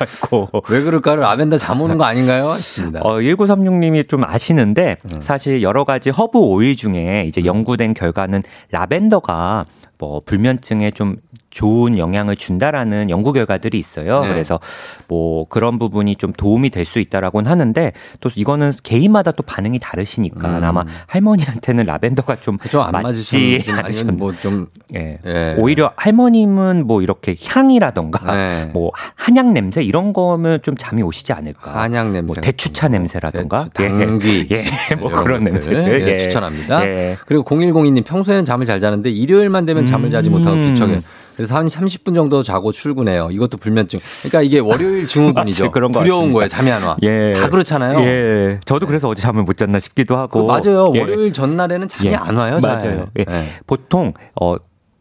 아이고. 0.00 0.48
왜 0.68 0.82
그럴까요? 0.82 1.16
라벤더 1.16 1.58
잠 1.58 1.80
오는 1.80 1.96
거 1.96 2.04
아닌가요? 2.04 2.54
싶습니다. 2.56 3.00
어, 3.02 3.18
1936님이 3.18 4.08
좀 4.08 4.24
아시는데 4.24 4.96
음. 5.04 5.20
사실 5.20 5.62
여러 5.62 5.84
가지 5.84 6.10
허브 6.10 6.38
오일 6.38 6.76
중에 6.76 7.24
이제 7.26 7.44
연구된 7.44 7.94
결과는 7.94 8.42
라벤더가 8.70 9.66
뭐 10.00 10.20
불면증에 10.24 10.90
좀 10.92 11.16
좋은 11.50 11.98
영향을 11.98 12.36
준다라는 12.36 13.10
연구 13.10 13.32
결과들이 13.32 13.78
있어요. 13.78 14.22
네. 14.22 14.28
그래서 14.28 14.60
뭐 15.08 15.46
그런 15.48 15.78
부분이 15.78 16.16
좀 16.16 16.32
도움이 16.32 16.70
될 16.70 16.80
수 16.90 16.98
있다라고는 16.98 17.48
하는데 17.48 17.92
또 18.20 18.30
이거는 18.34 18.72
개인마다 18.82 19.30
또 19.32 19.42
반응이 19.44 19.78
다르시니까 19.78 20.58
음. 20.58 20.64
아마 20.64 20.84
할머니한테는 21.06 21.84
라벤더가 21.84 22.36
좀안 22.36 22.90
맞지 23.02 23.62
아니면 23.68 24.16
뭐좀 24.16 24.66
예. 24.96 25.18
예. 25.24 25.54
오히려 25.58 25.92
할머님은 25.96 26.86
뭐 26.86 27.02
이렇게 27.02 27.36
향이라던가 27.40 28.34
네. 28.34 28.70
뭐 28.72 28.90
한약 29.14 29.52
냄새 29.52 29.82
이런 29.84 30.12
거면 30.12 30.62
좀 30.62 30.74
잠이 30.76 31.02
오시지 31.02 31.32
않을까. 31.32 31.80
한약 31.82 32.10
냄새. 32.10 32.26
뭐 32.26 32.34
대추차 32.34 32.88
냄새라던가 32.88 33.66
대추, 33.74 33.98
당귀. 33.98 34.48
예. 34.50 34.64
예. 34.90 34.94
뭐 34.96 35.10
그런 35.10 35.44
냄새들 35.44 36.08
예. 36.08 36.16
추천합니다. 36.18 36.84
예. 36.88 37.16
그리고 37.26 37.44
0102님 37.44 38.04
평소에는 38.04 38.44
잠을 38.44 38.66
잘 38.66 38.80
자는데 38.80 39.10
일요일만 39.10 39.66
되면 39.66 39.84
잠을 39.90 40.10
자지 40.10 40.30
못하고 40.30 40.56
음. 40.56 40.62
뒤척여 40.62 41.00
그래서 41.36 41.54
한 41.56 41.66
30분 41.66 42.14
정도 42.14 42.42
자고 42.42 42.70
출근해요. 42.70 43.30
이것도 43.32 43.56
불면증. 43.56 43.98
그러니까 44.24 44.42
이게 44.42 44.58
월요일 44.58 45.06
증후군이죠. 45.06 45.70
그런 45.72 45.90
거 45.90 46.00
두려운 46.00 46.34
거예요. 46.34 46.48
잠이 46.48 46.70
안 46.70 46.82
와. 46.82 46.98
예. 47.02 47.32
다 47.32 47.48
그렇잖아요. 47.48 47.98
예. 48.00 48.60
저도 48.66 48.86
그래서 48.86 49.08
어제 49.08 49.22
잠을 49.22 49.42
못 49.44 49.56
잤나 49.56 49.80
싶기도 49.80 50.18
하고. 50.18 50.46
맞아요. 50.46 50.92
예. 50.94 51.00
월요일 51.00 51.32
전날에는 51.32 51.88
잠이 51.88 52.10
예. 52.10 52.14
안 52.14 52.36
와요. 52.36 52.60
맞아요. 52.60 53.06
예. 53.18 53.24
예. 53.26 53.46
보통 53.66 54.12
어, 54.38 54.56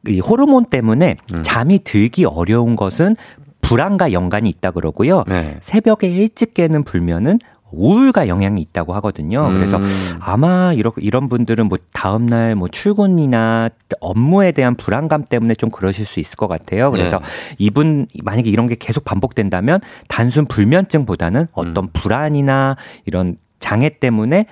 이 0.07 0.21
호르몬 0.21 0.63
때문에 0.63 1.17
음. 1.33 1.43
잠이 1.43 1.79
들기 1.83 2.23
어려운 2.23 2.77
것은 2.77 3.17
불안과 3.59 4.13
연관이 4.13 4.49
있다 4.49 4.71
그러고요. 4.71 5.25
네. 5.27 5.57
새벽에 5.61 6.09
일찍 6.09 6.53
깨는 6.53 6.85
불면은 6.85 7.39
우울과 7.71 8.27
영향이 8.27 8.61
있다고 8.61 8.93
하거든요. 8.95 9.47
음. 9.47 9.55
그래서 9.55 9.79
아마 10.19 10.73
이런 10.73 10.91
이런 10.97 11.29
분들은 11.29 11.67
뭐 11.67 11.77
다음 11.93 12.25
날 12.25 12.49
뭐 12.59 12.67
출근이나 12.67 13.69
업무에 13.99 14.51
대한 14.51 14.75
불안감 14.75 15.23
때문에 15.23 15.55
좀 15.55 15.69
그러실 15.69 16.05
수 16.05 16.19
있을 16.19 16.35
것 16.35 16.47
같아요. 16.47 16.91
그래서 16.91 17.19
네. 17.19 17.25
이분 17.57 18.07
만약에 18.23 18.49
이런 18.49 18.67
게 18.67 18.75
계속 18.77 19.03
반복된다면 19.03 19.79
단순 20.07 20.45
불면증보다는 20.45 21.47
어떤 21.53 21.85
음. 21.85 21.89
불안이나 21.93 22.75
이런 23.05 23.37
장애 23.59 23.89
때문에 23.99 24.45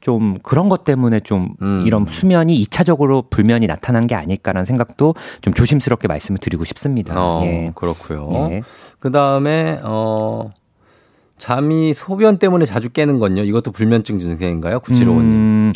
좀 0.00 0.38
그런 0.42 0.68
것 0.68 0.84
때문에 0.84 1.20
좀 1.20 1.54
음. 1.62 1.84
이런 1.86 2.06
수면이 2.06 2.62
2차적으로 2.64 3.28
불면이 3.28 3.66
나타난 3.66 4.06
게 4.06 4.14
아닐까라는 4.14 4.64
생각도 4.64 5.14
좀 5.42 5.52
조심스럽게 5.52 6.08
말씀을 6.08 6.38
드리고 6.38 6.64
싶습니다. 6.64 7.14
어, 7.16 7.42
예. 7.44 7.72
그렇고요. 7.74 8.30
예. 8.52 8.62
그 8.98 9.10
다음에 9.10 9.78
어. 9.82 10.50
잠이 11.38 11.92
소변 11.94 12.38
때문에 12.38 12.64
자주 12.64 12.90
깨는 12.90 13.18
건요. 13.18 13.42
이것도 13.42 13.70
불면증 13.70 14.18
증상인가요? 14.18 14.80
9755님. 14.80 15.20
음, 15.20 15.72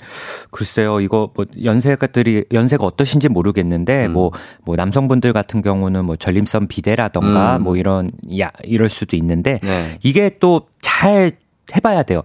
글쎄요. 0.51 1.01
이거 1.01 1.31
뭐 1.35 1.45
연세가들이 1.63 2.47
연세가 2.53 2.85
어떠신지 2.85 3.29
모르겠는데 3.29 4.07
음. 4.07 4.13
뭐, 4.13 4.33
뭐 4.65 4.77
남성분들 4.77 5.33
같은 5.33 5.61
경우는 5.63 6.05
뭐 6.07 6.17
전립선 6.17 6.69
비대라던가 6.69 7.57
음. 7.59 7.63
뭐 7.63 7.77
이런 7.77 8.11
야 8.41 8.51
이럴 8.65 8.89
수도 8.89 9.17
있는데 9.17 9.61
네. 9.63 9.99
이게 10.03 10.37
또 10.41 10.71
잘 11.01 11.33
해봐야 11.77 12.03
돼요. 12.03 12.23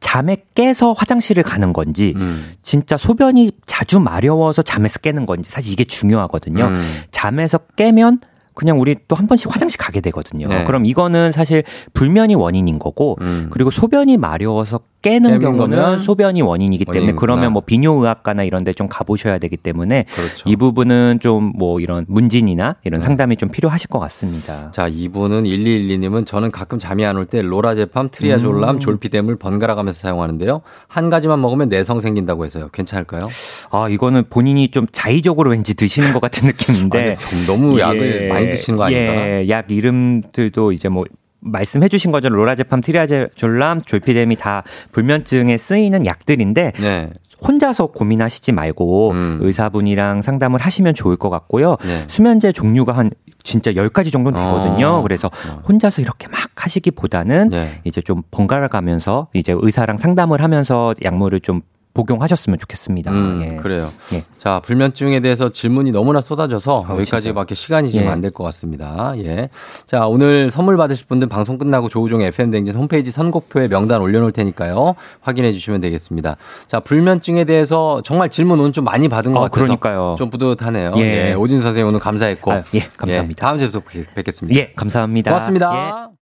잠에 0.00 0.36
깨서 0.54 0.92
화장실을 0.92 1.42
가는 1.42 1.72
건지 1.72 2.12
음. 2.16 2.52
진짜 2.62 2.96
소변이 2.96 3.50
자주 3.64 3.98
마려워서 3.98 4.62
잠에서 4.62 4.98
깨는 5.00 5.26
건지 5.26 5.50
사실 5.50 5.72
이게 5.72 5.84
중요하거든요. 5.84 6.66
음. 6.66 7.00
잠에서 7.10 7.58
깨면 7.76 8.20
그냥 8.56 8.80
우리 8.80 8.96
또 9.06 9.14
한 9.16 9.26
번씩 9.28 9.54
화장실 9.54 9.78
가게 9.78 10.00
되거든요. 10.00 10.48
네. 10.48 10.64
그럼 10.64 10.84
이거는 10.84 11.30
사실 11.30 11.62
불면이 11.92 12.34
원인인 12.34 12.78
거고 12.78 13.16
음. 13.20 13.48
그리고 13.50 13.70
소변이 13.70 14.16
마려워서 14.16 14.80
깨는 15.02 15.38
경우는 15.38 15.98
소변이 15.98 16.42
원인이기 16.42 16.84
때문에 16.84 16.98
원인이구나. 17.00 17.20
그러면 17.20 17.52
뭐 17.52 17.62
비뇨의학과나 17.62 18.42
이런 18.44 18.64
데 18.64 18.72
좀 18.72 18.88
가보셔야 18.88 19.38
되기 19.38 19.56
때문에 19.56 20.04
그렇죠. 20.12 20.42
이 20.48 20.56
부분은 20.56 21.18
좀 21.20 21.52
뭐 21.56 21.80
이런 21.80 22.04
문진이나 22.08 22.74
이런 22.84 23.00
네. 23.00 23.04
상담이 23.04 23.36
좀 23.36 23.48
필요하실 23.50 23.88
것 23.88 23.98
같습니다. 24.00 24.70
자, 24.72 24.88
이분은 24.88 25.44
1212님은 25.44 26.26
저는 26.26 26.50
가끔 26.50 26.78
잠이 26.78 27.04
안 27.06 27.16
올 27.16 27.24
때 27.26 27.40
로라제팜, 27.40 28.08
트리아졸람, 28.10 28.76
음. 28.76 28.80
졸피뎀을 28.80 29.36
번갈아 29.36 29.74
가면서 29.74 29.98
사용하는데요. 30.00 30.60
한 30.88 31.08
가지만 31.08 31.40
먹으면 31.40 31.68
내성 31.68 32.00
생긴다고 32.00 32.44
해서요. 32.44 32.68
괜찮을까요? 32.72 33.22
아, 33.70 33.88
이거는 33.88 34.24
본인이 34.28 34.68
좀 34.70 34.86
자의적으로 34.92 35.50
왠지 35.50 35.74
드시는 35.74 36.12
것 36.12 36.20
같은 36.20 36.48
느낌인데. 36.48 37.12
아, 37.12 37.46
너무 37.46 37.78
약을 37.80 38.24
예, 38.24 38.28
많이 38.28 38.50
드시는 38.50 38.76
거 38.76 38.84
아닌가? 38.84 39.12
예, 39.14 39.46
약 39.48 39.70
이름들도 39.70 40.72
이제 40.72 40.88
뭐 40.88 41.04
말씀해 41.40 41.88
주신 41.88 42.10
것처럼 42.10 42.36
로라제팜, 42.36 42.80
트리아졸람, 42.80 43.82
졸피뎀이 43.82 44.36
다 44.36 44.62
불면증에 44.92 45.56
쓰이는 45.56 46.06
약들인데 46.06 46.72
네. 46.72 47.10
혼자서 47.46 47.88
고민하시지 47.88 48.52
말고 48.52 49.10
음. 49.10 49.38
의사분이랑 49.42 50.22
상담을 50.22 50.60
하시면 50.60 50.94
좋을 50.94 51.16
것 51.16 51.30
같고요. 51.30 51.76
네. 51.84 52.04
수면제 52.08 52.52
종류가 52.52 52.92
한 52.92 53.10
진짜 53.42 53.70
10가지 53.72 54.10
정도는 54.10 54.38
되거든요. 54.40 54.88
어. 54.88 55.02
그래서 55.02 55.28
어. 55.28 55.60
혼자서 55.68 56.02
이렇게 56.02 56.28
막 56.28 56.40
하시기보다는 56.56 57.50
네. 57.50 57.80
이제 57.84 58.00
좀 58.00 58.22
번갈아 58.30 58.68
가면서 58.68 59.28
이제 59.34 59.54
의사랑 59.56 59.98
상담을 59.98 60.42
하면서 60.42 60.94
약물을 61.04 61.40
좀 61.40 61.60
복용하셨으면 61.96 62.58
좋겠습니다. 62.58 63.10
음, 63.10 63.42
예. 63.42 63.56
그래요. 63.56 63.90
예. 64.12 64.22
자, 64.36 64.60
불면증에 64.60 65.20
대해서 65.20 65.48
질문이 65.48 65.92
너무나 65.92 66.20
쏟아져서 66.20 66.84
아, 66.86 66.92
여기까지밖에 66.92 67.54
시간이 67.54 67.90
지금 67.90 68.06
예. 68.06 68.10
안될 68.10 68.32
것 68.32 68.44
같습니다. 68.44 69.14
예. 69.16 69.48
자, 69.86 70.06
오늘 70.06 70.50
선물 70.50 70.76
받으실 70.76 71.06
분들 71.06 71.28
방송 71.28 71.56
끝나고 71.56 71.88
조우종 71.88 72.20
FM 72.20 72.50
댕진 72.50 72.74
홈페이지 72.74 73.10
선곡표에 73.10 73.68
명단 73.68 74.02
올려놓을 74.02 74.32
테니까요. 74.32 74.94
확인해 75.22 75.52
주시면 75.52 75.80
되겠습니다. 75.80 76.36
자, 76.68 76.80
불면증에 76.80 77.44
대해서 77.44 78.02
정말 78.04 78.28
질문 78.28 78.60
오늘 78.60 78.72
좀 78.72 78.84
많이 78.84 79.08
받은 79.08 79.32
것 79.32 79.38
어, 79.38 79.42
같아서 79.44 79.62
그러니까요. 79.64 80.16
좀 80.18 80.28
뿌듯하네요. 80.28 80.92
예. 80.98 81.30
예. 81.30 81.32
오진 81.34 81.60
선생님 81.60 81.88
오늘 81.88 82.00
감사했고. 82.00 82.52
아, 82.52 82.62
예, 82.74 82.80
감사합니다. 82.96 83.30
예, 83.30 83.40
다음 83.40 83.58
주에 83.58 83.70
또 83.70 83.80
뵙겠습니다. 84.14 84.60
예, 84.60 84.72
감사합니다. 84.76 85.30
고맙습니다. 85.30 85.72
예. 85.74 86.06